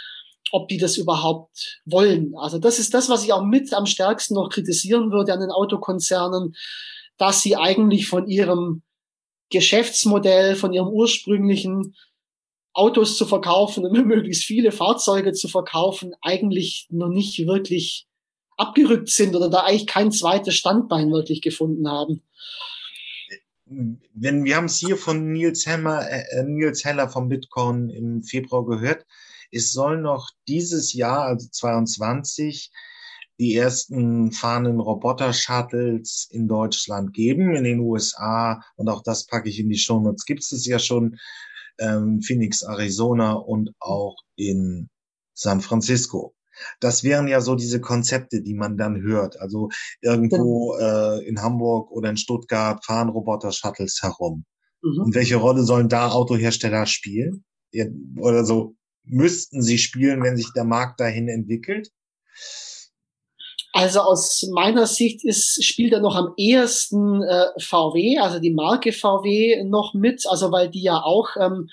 [0.53, 2.35] ob die das überhaupt wollen.
[2.37, 5.51] Also das ist das, was ich auch mit am stärksten noch kritisieren würde an den
[5.51, 6.55] Autokonzernen,
[7.17, 8.83] dass sie eigentlich von ihrem
[9.51, 11.97] Geschäftsmodell, von ihrem ursprünglichen
[12.73, 18.07] Autos zu verkaufen und möglichst viele Fahrzeuge zu verkaufen, eigentlich noch nicht wirklich
[18.61, 22.23] abgerückt sind oder da eigentlich kein zweites Standbein wirklich gefunden haben.
[23.65, 28.67] Wenn wir haben es hier von Nils Heller, äh, Nils Heller vom Bitcoin im Februar
[28.67, 29.07] gehört,
[29.53, 32.71] es soll noch dieses Jahr, also 22,
[33.39, 39.59] die ersten fahrenden Roboter-Shuttles in Deutschland geben, in den USA und auch das packe ich
[39.59, 40.27] in die Show Notes.
[40.27, 41.19] Gibt es ja schon
[41.79, 44.91] ähm, Phoenix, Arizona und auch in
[45.33, 46.35] San Francisco.
[46.81, 49.41] Das wären ja so diese Konzepte, die man dann hört.
[49.41, 49.69] Also
[50.01, 54.45] irgendwo äh, in Hamburg oder in Stuttgart fahren Roboter-Shuttles herum.
[54.83, 55.03] Mhm.
[55.05, 57.45] Und welche Rolle sollen da Autohersteller spielen?
[58.19, 61.91] Oder so müssten sie spielen, wenn sich der Markt dahin entwickelt?
[63.73, 68.93] Also aus meiner Sicht ist, spielt er noch am ehesten äh, VW, also die Marke
[68.93, 71.69] VW noch mit, also weil die ja auch ähm,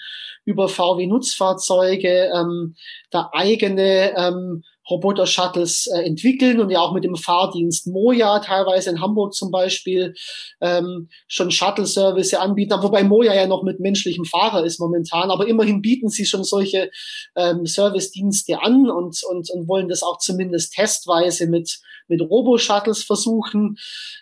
[0.45, 2.76] über VW Nutzfahrzeuge ähm,
[3.10, 9.02] da eigene ähm, Roboter-Shuttles äh, entwickeln und ja auch mit dem Fahrdienst Moja teilweise in
[9.02, 10.13] Hamburg zum Beispiel
[10.62, 15.82] ähm, schon Shuttle-Service anbieten, wobei Moja ja noch mit menschlichem Fahrer ist momentan, aber immerhin
[15.82, 16.89] bieten sie schon solche
[17.36, 23.78] ähm, Service-Dienste an und, und, und wollen das auch zumindest testweise mit, mit Robo-Shuttles versuchen.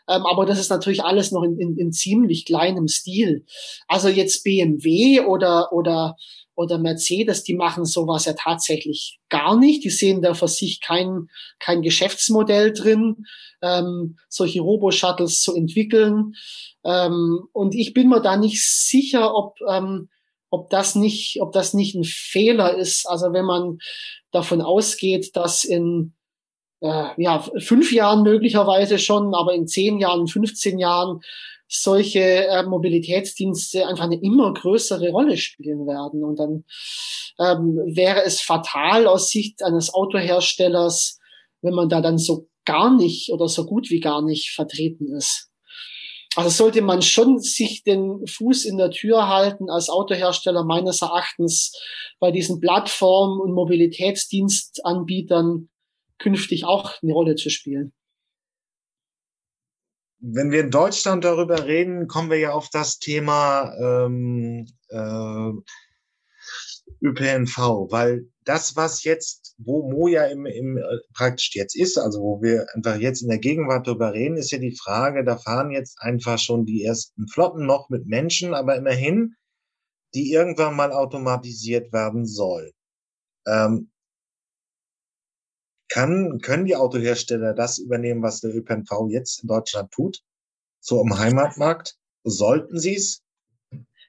[0.07, 3.45] Ähm, aber das ist natürlich alles noch in, in, in ziemlich kleinem Stil.
[3.87, 6.15] Also jetzt BMW oder, oder
[6.55, 9.83] oder Mercedes, die machen sowas ja tatsächlich gar nicht.
[9.83, 13.25] Die sehen da für sich kein, kein Geschäftsmodell drin,
[13.61, 16.33] ähm, solche Robo-Shuttles zu entwickeln.
[16.83, 20.09] Ähm, und ich bin mir da nicht sicher, ob, ähm,
[20.49, 23.07] ob das nicht, ob das nicht ein Fehler ist.
[23.07, 23.79] Also wenn man
[24.31, 26.13] davon ausgeht, dass in
[26.81, 31.21] äh, ja, fünf Jahren möglicherweise schon, aber in zehn Jahren, 15 Jahren
[31.67, 36.23] solche äh, Mobilitätsdienste einfach eine immer größere Rolle spielen werden.
[36.23, 36.63] Und dann
[37.39, 41.19] ähm, wäre es fatal aus Sicht eines Autoherstellers,
[41.61, 45.49] wenn man da dann so gar nicht oder so gut wie gar nicht vertreten ist.
[46.35, 51.71] Also sollte man schon sich den Fuß in der Tür halten als Autohersteller meines Erachtens
[52.19, 55.69] bei diesen Plattformen und Mobilitätsdienstanbietern
[56.17, 57.93] künftig auch eine Rolle zu spielen
[60.27, 65.51] wenn wir in Deutschland darüber reden, kommen wir ja auf das Thema ähm, äh,
[67.03, 67.57] ÖPNV,
[67.91, 70.83] weil das, was jetzt, wo Moja im, im äh,
[71.13, 74.57] praktisch jetzt ist, also wo wir einfach jetzt in der Gegenwart darüber reden, ist ja
[74.57, 79.35] die Frage, da fahren jetzt einfach schon die ersten Flotten noch mit Menschen, aber immerhin,
[80.15, 82.71] die irgendwann mal automatisiert werden soll.
[83.45, 83.91] Ähm,
[85.89, 90.21] kann, können die Autohersteller das übernehmen, was der ÖPNV jetzt in Deutschland tut?
[90.79, 91.95] So im Heimatmarkt?
[92.23, 93.21] Sollten sie es?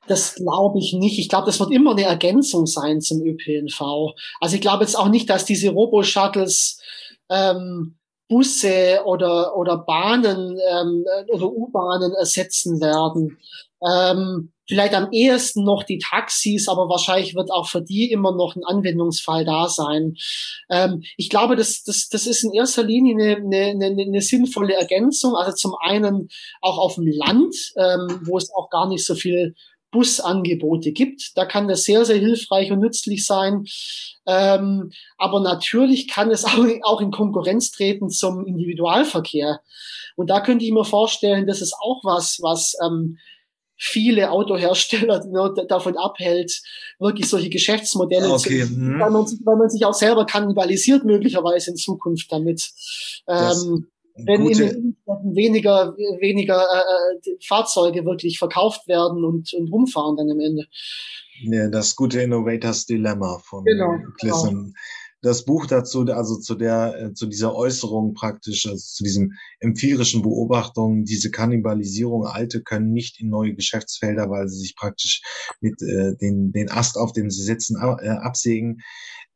[0.06, 1.18] Das glaube ich nicht.
[1.18, 4.14] Ich glaube, das wird immer eine Ergänzung sein zum ÖPNV.
[4.40, 6.80] Also ich glaube jetzt auch nicht, dass diese Robo-Shuttles
[7.28, 7.96] ähm,
[8.28, 13.38] Busse oder, oder Bahnen ähm, oder U-Bahnen ersetzen werden.
[13.86, 18.56] Ähm, vielleicht am ehesten noch die Taxis, aber wahrscheinlich wird auch für die immer noch
[18.56, 20.16] ein Anwendungsfall da sein.
[20.70, 24.74] Ähm, ich glaube, das, das, das ist in erster Linie eine, eine, eine, eine sinnvolle
[24.74, 25.36] Ergänzung.
[25.36, 26.28] Also zum einen
[26.62, 29.54] auch auf dem Land, ähm, wo es auch gar nicht so viel
[29.96, 31.32] Busangebote gibt.
[31.36, 33.64] Da kann das sehr, sehr hilfreich und nützlich sein.
[34.26, 39.60] Ähm, aber natürlich kann es auch, auch in Konkurrenz treten zum Individualverkehr.
[40.16, 43.16] Und da könnte ich mir vorstellen, das ist auch was, was ähm,
[43.78, 45.20] viele Autohersteller
[45.68, 46.60] davon abhält,
[46.98, 48.66] wirklich solche Geschäftsmodelle okay.
[48.66, 49.00] zu, mhm.
[49.00, 52.68] weil, man sich, weil man sich auch selber kannibalisiert möglicherweise in Zukunft damit.
[53.28, 53.86] Ähm,
[54.24, 54.62] wenn Gute.
[54.62, 60.30] in den Innenstädten weniger, weniger äh, äh, Fahrzeuge wirklich verkauft werden und, und rumfahren dann
[60.30, 60.66] am Ende.
[61.42, 64.54] Ja, das gute Innovators Dilemma von genau, Glisson.
[64.54, 64.72] Genau.
[65.26, 70.22] Das Buch dazu, also zu der, äh, zu dieser Äußerung praktisch, also zu diesem empirischen
[70.22, 75.22] Beobachtungen, diese Kannibalisierung, Alte können nicht in neue Geschäftsfelder, weil sie sich praktisch
[75.60, 78.82] mit äh, den, den Ast, auf dem sie sitzen, äh, absägen.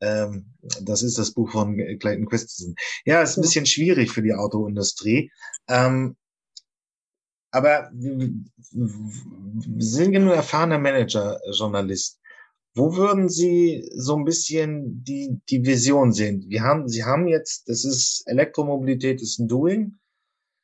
[0.01, 2.77] Ähm, das ist das Buch von Clayton Christensen.
[3.05, 5.33] Ja, ist ein bisschen schwierig für die Autoindustrie.
[5.69, 6.15] Ähm,
[7.51, 8.45] aber Sie
[9.81, 12.21] sind genug erfahrener Manager, Journalist.
[12.75, 16.45] Wo würden Sie so ein bisschen die, die Vision sehen?
[16.49, 19.99] Wir haben, Sie haben jetzt, das ist Elektromobilität ist ein Doing.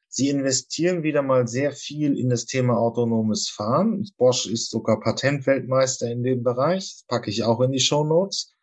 [0.08, 4.08] Sie investieren wieder mal sehr viel in das Thema autonomes Fahren.
[4.16, 6.94] Bosch ist sogar Patentweltmeister in dem Bereich.
[6.94, 8.54] Das packe ich auch in die Show Notes.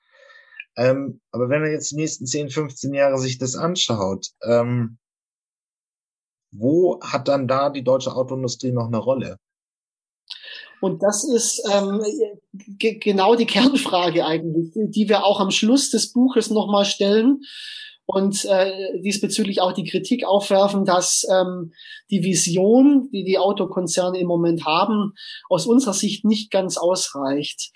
[0.75, 4.97] Ähm, aber wenn er jetzt die nächsten 10, 15 Jahre sich das anschaut, ähm,
[6.51, 9.37] wo hat dann da die deutsche Autoindustrie noch eine Rolle?
[10.83, 12.01] Und das ist ähm,
[12.99, 17.39] genau die Kernfrage eigentlich, die wir auch am Schluss des Buches nochmal stellen
[18.05, 21.71] und äh, diesbezüglich auch die Kritik aufwerfen, dass ähm,
[22.11, 25.13] die Vision, die die Autokonzerne im Moment haben,
[25.47, 27.71] aus unserer Sicht nicht ganz ausreicht.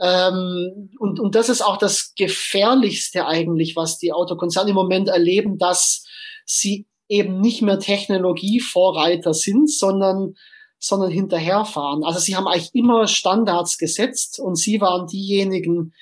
[0.00, 5.58] Ähm, und, und das ist auch das Gefährlichste eigentlich, was die Autokonzerne im Moment erleben,
[5.58, 6.04] dass
[6.44, 10.34] sie eben nicht mehr Technologievorreiter sind, sondern
[10.82, 12.02] sondern hinterherfahren.
[12.02, 15.94] Also sie haben eigentlich immer Standards gesetzt und sie waren diejenigen,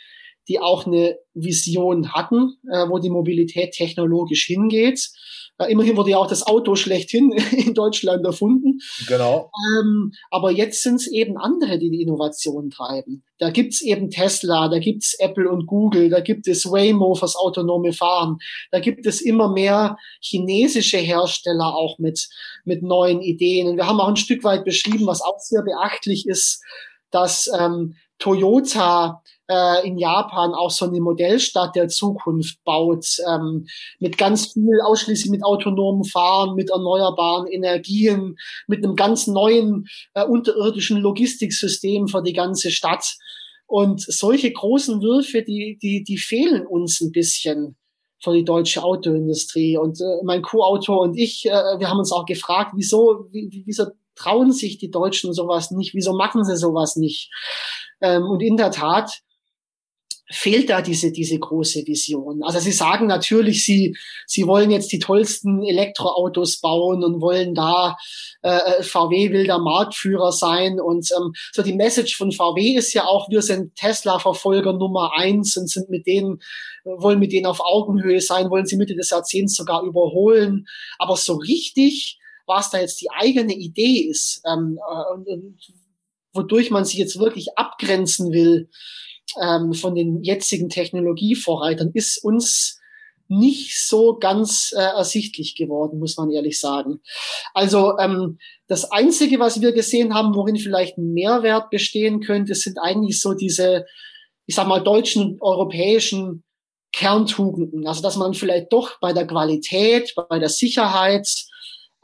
[0.48, 5.10] die auch eine Vision hatten, äh, wo die Mobilität technologisch hingeht.
[5.60, 8.80] Äh, immerhin wurde ja auch das Auto schlechthin in Deutschland erfunden.
[9.06, 9.50] Genau.
[9.78, 13.22] Ähm, aber jetzt sind es eben andere, die die Innovation treiben.
[13.38, 17.92] Da gibt's eben Tesla, da gibt's Apple und Google, da gibt es Waymo fürs autonome
[17.92, 18.38] Fahren,
[18.70, 22.28] da gibt es immer mehr chinesische Hersteller auch mit,
[22.64, 23.68] mit neuen Ideen.
[23.68, 26.62] Und wir haben auch ein Stück weit beschrieben, was auch sehr beachtlich ist,
[27.10, 33.66] dass ähm, Toyota äh, in Japan auch so eine Modellstadt der Zukunft baut, ähm,
[33.98, 38.36] mit ganz viel, ausschließlich mit autonomem Fahren, mit erneuerbaren Energien,
[38.68, 43.16] mit einem ganz neuen äh, unterirdischen Logistiksystem für die ganze Stadt.
[43.66, 47.76] Und solche großen Würfe, die, die, die fehlen uns ein bisschen
[48.22, 49.76] für die deutsche Autoindustrie.
[49.78, 53.86] Und äh, mein Co-Autor und ich, äh, wir haben uns auch gefragt, wieso, wie, wieso
[54.14, 55.94] trauen sich die Deutschen sowas nicht?
[55.94, 57.30] Wieso machen sie sowas nicht?
[58.00, 59.22] Ähm, und in der Tat
[60.30, 62.42] fehlt da diese, diese große Vision.
[62.42, 67.96] Also sie sagen natürlich, sie, sie wollen jetzt die tollsten Elektroautos bauen und wollen da,
[68.42, 73.06] äh, VW will der Marktführer sein und ähm, so die Message von VW ist ja
[73.06, 76.38] auch, wir sind Tesla-Verfolger Nummer eins und sind mit denen,
[76.84, 80.66] wollen mit denen auf Augenhöhe sein, wollen sie Mitte des Jahrzehnts sogar überholen.
[80.98, 85.58] Aber so richtig, was da jetzt die eigene Idee ist, ähm, äh, und, und,
[86.32, 88.68] wodurch man sich jetzt wirklich abgrenzen will,
[89.42, 92.80] ähm, von den jetzigen Technologievorreitern ist uns
[93.30, 97.00] nicht so ganz äh, ersichtlich geworden, muss man ehrlich sagen.
[97.54, 102.78] Also ähm, das Einzige, was wir gesehen haben, worin vielleicht ein Mehrwert bestehen könnte, sind
[102.78, 103.86] eigentlich so diese,
[104.46, 106.42] ich sag mal, deutschen, europäischen
[106.92, 107.86] Kerntugenden.
[107.86, 111.28] Also dass man vielleicht doch bei der Qualität, bei der Sicherheit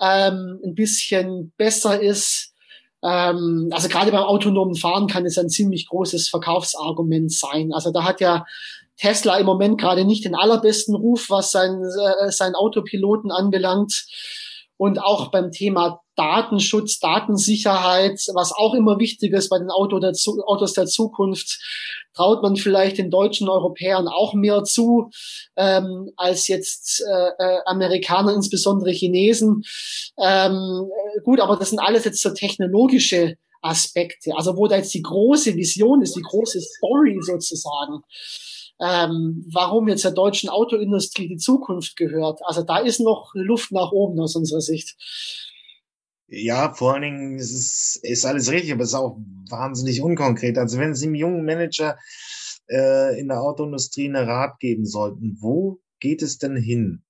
[0.01, 2.55] ähm, ein bisschen besser ist,
[3.03, 7.73] ähm, also gerade beim autonomen Fahren kann es ein ziemlich großes Verkaufsargument sein.
[7.73, 8.45] Also da hat ja
[8.97, 14.07] Tesla im Moment gerade nicht den allerbesten Ruf, was sein, äh, sein Autopiloten anbelangt.
[14.77, 20.13] Und auch beim Thema Datenschutz, Datensicherheit, was auch immer wichtig ist bei den Auto der,
[20.47, 21.61] Autos der Zukunft,
[22.15, 25.11] traut man vielleicht den deutschen Europäern auch mehr zu
[25.57, 29.63] ähm, als jetzt äh, äh, Amerikaner, insbesondere Chinesen.
[30.19, 30.91] Ähm,
[31.25, 34.35] gut, aber das sind alles jetzt so technologische Aspekte.
[34.37, 38.03] Also wo da jetzt die große Vision ist, die große Story sozusagen
[38.81, 42.41] ähm, warum jetzt der deutschen Autoindustrie die Zukunft gehört.
[42.45, 44.97] Also da ist noch Luft nach oben aus unserer Sicht.
[46.29, 49.17] Ja, vor allen Dingen ist es ist alles richtig, aber es ist auch
[49.49, 50.59] wahnsinnig unkonkret.
[50.59, 51.97] Also wenn Sie einem jungen Manager
[52.69, 57.06] äh, in der Autoindustrie einen Rat geben sollten, wo geht es denn hin?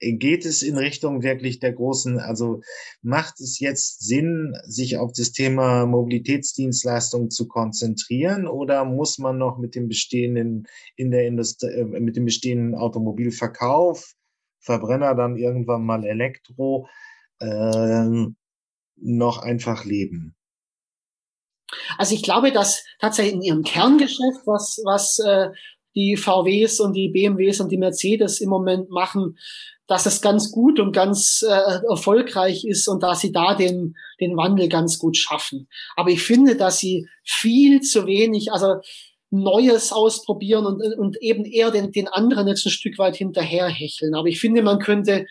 [0.00, 2.60] Geht es in Richtung wirklich der großen, also
[3.02, 9.58] macht es jetzt Sinn, sich auf das Thema Mobilitätsdienstleistungen zu konzentrieren oder muss man noch
[9.58, 10.66] mit dem bestehenden
[10.96, 14.14] in der Industrie, äh, mit dem bestehenden Automobilverkauf,
[14.60, 16.88] Verbrenner dann irgendwann mal Elektro,
[17.40, 18.26] äh,
[18.96, 20.34] noch einfach leben?
[21.98, 25.50] Also ich glaube, dass tatsächlich in ihrem Kerngeschäft, was, was äh,
[25.96, 29.36] die VWs und die BMWs und die Mercedes im Moment machen,
[29.86, 34.36] dass es ganz gut und ganz äh, erfolgreich ist und dass sie da den, den
[34.36, 35.68] Wandel ganz gut schaffen.
[35.96, 38.80] Aber ich finde, dass sie viel zu wenig, also
[39.30, 44.14] Neues ausprobieren und, und eben eher den, den anderen jetzt ein Stück weit hinterherhecheln.
[44.14, 45.26] Aber ich finde, man könnte,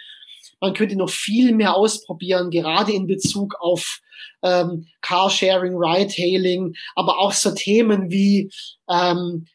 [0.60, 4.02] man könnte noch viel mehr ausprobieren, gerade in Bezug auf
[4.42, 8.52] ähm, Carsharing, Ride-Hailing, aber auch so Themen wie
[8.90, 9.48] ähm,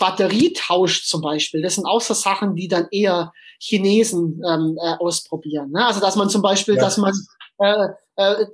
[0.00, 1.62] Batterietausch zum Beispiel.
[1.62, 5.70] Das sind auch so Sachen, die dann eher Chinesen ähm, äh, ausprobieren.
[5.70, 5.86] Ne?
[5.86, 6.80] Also dass man zum Beispiel, ja.
[6.80, 7.12] dass man
[7.58, 7.88] äh,
[8.20, 8.46] äh,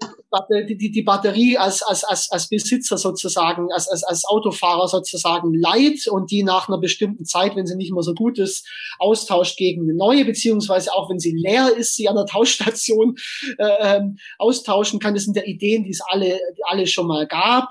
[0.66, 6.06] die, die Batterie als, als, als, als Besitzer sozusagen, als, als, als Autofahrer sozusagen leiht
[6.06, 9.82] und die nach einer bestimmten Zeit, wenn sie nicht mehr so gut ist, austauscht gegen
[9.82, 13.16] eine neue, beziehungsweise auch wenn sie leer ist, sie an der Tauschstation
[13.58, 15.14] äh, ähm, austauschen kann.
[15.14, 17.70] Das sind ja Ideen, die es alle, alle schon mal gab.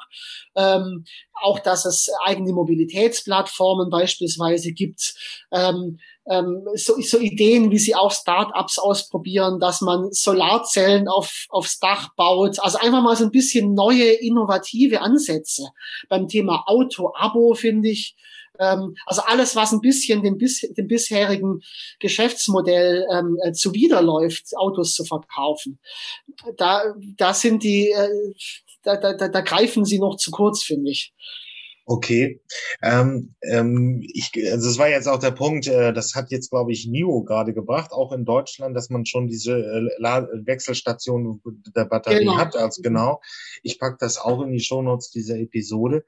[0.57, 1.05] Ähm,
[1.41, 5.15] auch, dass es eigene Mobilitätsplattformen beispielsweise gibt.
[5.51, 11.79] Ähm, ähm, so, so Ideen, wie sie auch Startups ausprobieren, dass man Solarzellen auf, aufs
[11.79, 12.59] Dach baut.
[12.59, 15.69] Also einfach mal so ein bisschen neue, innovative Ansätze.
[16.09, 18.15] Beim Thema Auto-Abo finde ich,
[18.59, 21.61] ähm, also alles, was ein bisschen dem, dem bisherigen
[21.99, 25.79] Geschäftsmodell ähm, äh, zuwiderläuft, Autos zu verkaufen.
[26.57, 28.33] Da, da sind die, äh,
[28.83, 31.13] da, da, da greifen sie noch zu kurz, finde ich.
[31.87, 32.41] Okay.
[32.81, 36.71] Ähm, ähm, ich, also das war jetzt auch der Punkt, äh, das hat jetzt, glaube
[36.71, 41.41] ich, NIO gerade gebracht, auch in Deutschland, dass man schon diese äh, Wechselstation
[41.75, 42.37] der Batterie genau.
[42.37, 42.55] hat.
[42.55, 43.21] Also genau.
[43.61, 46.05] Ich pack das auch in die Shownotes dieser Episode.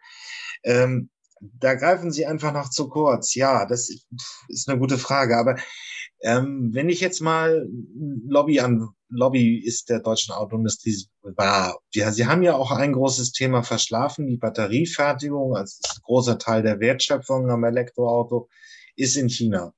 [0.64, 1.10] Ähm,
[1.40, 3.36] da greifen Sie einfach noch zu kurz.
[3.36, 3.92] Ja, das
[4.48, 5.38] ist eine gute Frage.
[5.38, 5.58] Aber
[6.22, 7.70] ähm, wenn ich jetzt mal
[8.26, 11.80] Lobby an Lobby ist der deutschen Autoindustrie wahr.
[11.94, 16.80] Ja, sie haben ja auch ein großes Thema verschlafen, die Batteriefertigung als großer Teil der
[16.80, 18.50] Wertschöpfung am Elektroauto
[18.96, 19.74] ist in China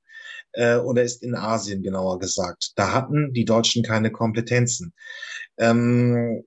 [0.52, 2.72] äh, oder ist in Asien genauer gesagt.
[2.76, 4.94] Da hatten die Deutschen keine Kompetenzen.
[5.58, 6.44] Ähm,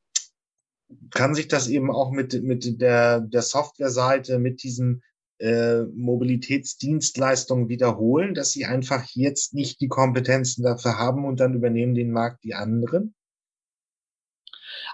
[1.12, 5.02] kann sich das eben auch mit, mit der, der Softwareseite, mit diesem
[5.44, 11.96] äh, Mobilitätsdienstleistungen wiederholen, dass sie einfach jetzt nicht die Kompetenzen dafür haben und dann übernehmen
[11.96, 13.14] den Markt die anderen?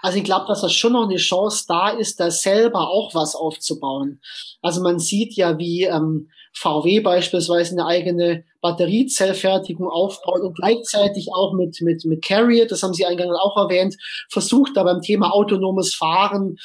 [0.02, 3.36] Also ich glaube, dass das schon noch eine Chance da ist, da selber auch was
[3.36, 4.20] aufzubauen.
[4.60, 11.54] Also man sieht ja, wie ähm, VW beispielsweise eine eigene Batteriezellfertigung aufbaut und gleichzeitig auch
[11.54, 13.96] mit, mit, mit Carrier, das haben Sie eingangs auch erwähnt,
[14.28, 16.56] versucht da beim Thema autonomes Fahren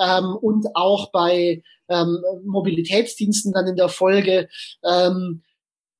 [0.00, 4.48] ähm, und auch bei ähm, Mobilitätsdiensten dann in der Folge
[4.84, 5.42] ähm,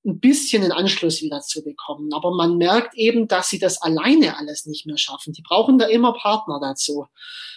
[0.05, 2.13] ein bisschen den Anschluss wieder zu bekommen.
[2.15, 5.33] Aber man merkt eben, dass sie das alleine alles nicht mehr schaffen.
[5.33, 7.07] Die brauchen da immer Partner dazu.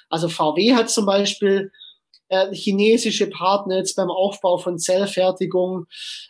[0.09, 1.71] Also VW hat zum Beispiel
[2.29, 5.85] äh, chinesische Partner jetzt beim Aufbau von Zellfertigung.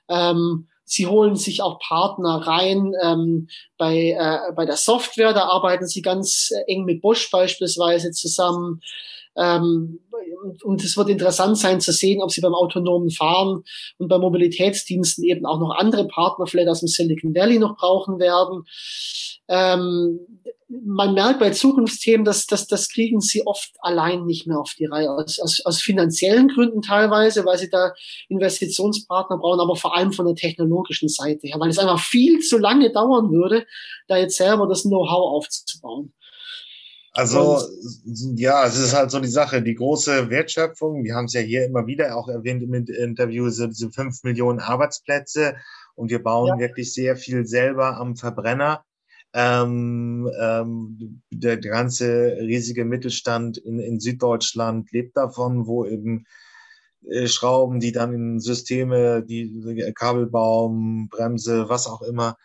[0.10, 3.48] Ähm, sie holen sich auch Partner rein ähm,
[3.78, 5.34] bei, äh, bei der Software.
[5.34, 8.82] Da arbeiten sie ganz äh, eng mit Bosch beispielsweise zusammen.
[9.40, 10.00] Ähm,
[10.64, 13.64] und es wird interessant sein zu sehen, ob sie beim autonomen Fahren
[13.98, 18.20] und bei Mobilitätsdiensten eben auch noch andere Partner vielleicht aus dem Silicon Valley noch brauchen
[18.20, 18.64] werden.
[19.48, 20.20] Ähm,
[20.70, 24.86] man merkt bei Zukunftsthemen, dass, dass das kriegen sie oft allein nicht mehr auf die
[24.86, 27.94] Reihe, aus, aus, aus finanziellen Gründen teilweise, weil sie da
[28.28, 32.60] Investitionspartner brauchen, aber vor allem von der technologischen Seite her, weil es einfach viel zu
[32.60, 33.66] lange dauern würde,
[34.08, 36.14] da jetzt selber das Know-how aufzubauen.
[37.14, 37.62] Also
[38.36, 41.66] ja, es ist halt so die Sache, die große Wertschöpfung, wir haben es ja hier
[41.66, 45.56] immer wieder auch erwähnt im Interview, so diese fünf Millionen Arbeitsplätze
[45.96, 46.60] und wir bauen ja.
[46.60, 48.86] wirklich sehr viel selber am Verbrenner.
[49.34, 56.26] Ähm, ähm, der, der ganze riesige Mittelstand in, in Süddeutschland lebt davon, wo eben
[57.08, 62.38] äh, Schrauben, die dann in Systeme, die Kabelbaum, Bremse, was auch immer,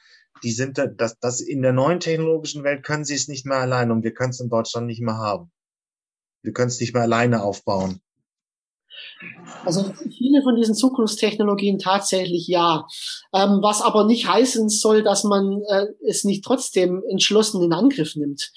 [0.45, 3.59] die sind da, das, das in der neuen technologischen Welt können sie es nicht mehr
[3.59, 5.51] allein und wir können es in Deutschland nicht mehr haben.
[6.43, 8.01] Wir können es nicht mehr alleine aufbauen.
[9.65, 12.87] Also viele von diesen Zukunftstechnologien tatsächlich ja.
[13.33, 18.15] Ähm, was aber nicht heißen soll, dass man äh, es nicht trotzdem entschlossen in Angriff
[18.15, 18.53] nimmt.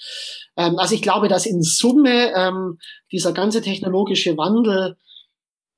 [0.58, 2.78] Ähm, also ich glaube, dass in Summe ähm,
[3.12, 4.98] dieser ganze technologische Wandel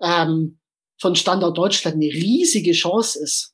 [0.02, 0.60] ähm,
[1.00, 3.54] von Standort Deutschland eine riesige Chance ist.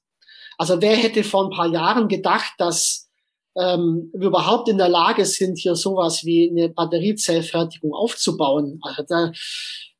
[0.58, 3.10] Also wer hätte vor ein paar Jahren gedacht, dass
[3.58, 8.80] ähm, wir überhaupt in der Lage sind, hier sowas wie eine Batteriezellfertigung aufzubauen.
[8.82, 9.32] Also da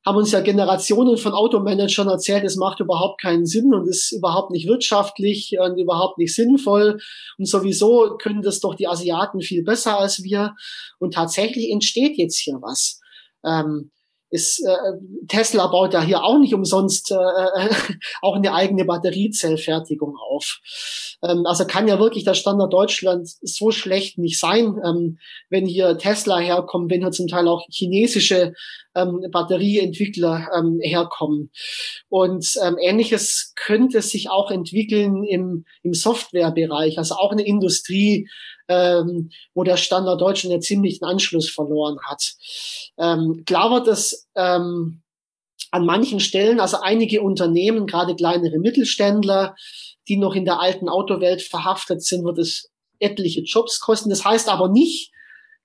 [0.06, 4.52] haben uns ja Generationen von Automanagern erzählt, es macht überhaupt keinen Sinn und ist überhaupt
[4.52, 7.00] nicht wirtschaftlich und überhaupt nicht sinnvoll.
[7.40, 10.54] Und sowieso können das doch die Asiaten viel besser als wir.
[11.00, 13.00] Und tatsächlich entsteht jetzt hier was.
[13.44, 13.92] Ähm,
[14.30, 17.70] ist, äh, Tesla baut ja hier auch nicht umsonst äh, äh
[18.22, 20.60] auch eine eigene Batteriezellfertigung auf.
[21.24, 25.20] Ähm, also kann ja wirklich der Standard Deutschland so schlecht nicht sein, ähm,
[25.50, 28.54] wenn hier Tesla herkommt, wenn hier zum Teil auch chinesische
[28.96, 31.52] ähm, Batterieentwickler ähm, herkommen.
[32.10, 38.28] Und ähm, ähnliches könnte sich auch entwickeln im, im Softwarebereich, also auch eine Industrie,
[38.68, 42.34] ähm, wo der Standard Deutschland ja ziemlich den Anschluss verloren hat.
[42.98, 45.02] Ähm, klar wird es ähm,
[45.72, 49.56] an manchen Stellen, also einige Unternehmen, gerade kleinere Mittelständler,
[50.08, 54.10] die noch in der alten Autowelt verhaftet sind, wird es etliche Jobs kosten.
[54.10, 55.12] Das heißt aber nicht,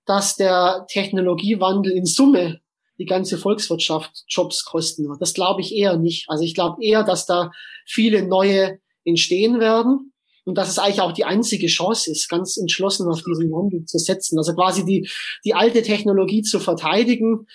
[0.06, 2.60] dass der Technologiewandel in Summe
[2.98, 5.22] die ganze Volkswirtschaft Jobs kosten wird.
[5.22, 6.28] Das glaube ich eher nicht.
[6.28, 7.50] Also ich glaube eher, dass da
[7.86, 10.12] viele neue entstehen werden
[10.44, 13.98] und dass es eigentlich auch die einzige Chance ist, ganz entschlossen auf diesen Wandel zu
[13.98, 14.38] setzen.
[14.38, 15.08] Also quasi die,
[15.44, 17.46] die alte Technologie zu verteidigen,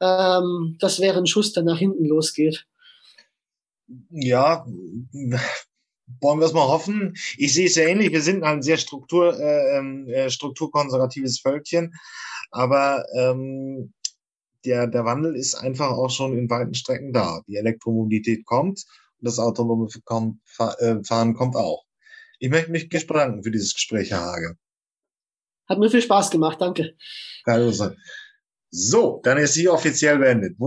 [0.00, 2.66] ähm, das wäre ein Schuss, der nach hinten losgeht.
[4.10, 4.66] Ja,
[6.20, 7.14] wollen wir es mal hoffen.
[7.36, 8.12] Ich sehe es ja ähnlich.
[8.12, 11.94] Wir sind ein sehr Struktur, äh, ähm, äh, strukturkonservatives Völkchen,
[12.50, 13.92] aber ähm,
[14.64, 17.40] der, der Wandel ist einfach auch schon in weiten Strecken da.
[17.46, 18.84] Die Elektromobilität kommt
[19.20, 21.87] und das autonome äh, Fahren kommt auch.
[22.38, 24.56] Ich möchte mich bedanken für dieses Gespräch, Herr Hage.
[25.68, 26.96] Hat mir viel Spaß gemacht, danke.
[28.70, 30.58] So, dann ist sie offiziell beendet.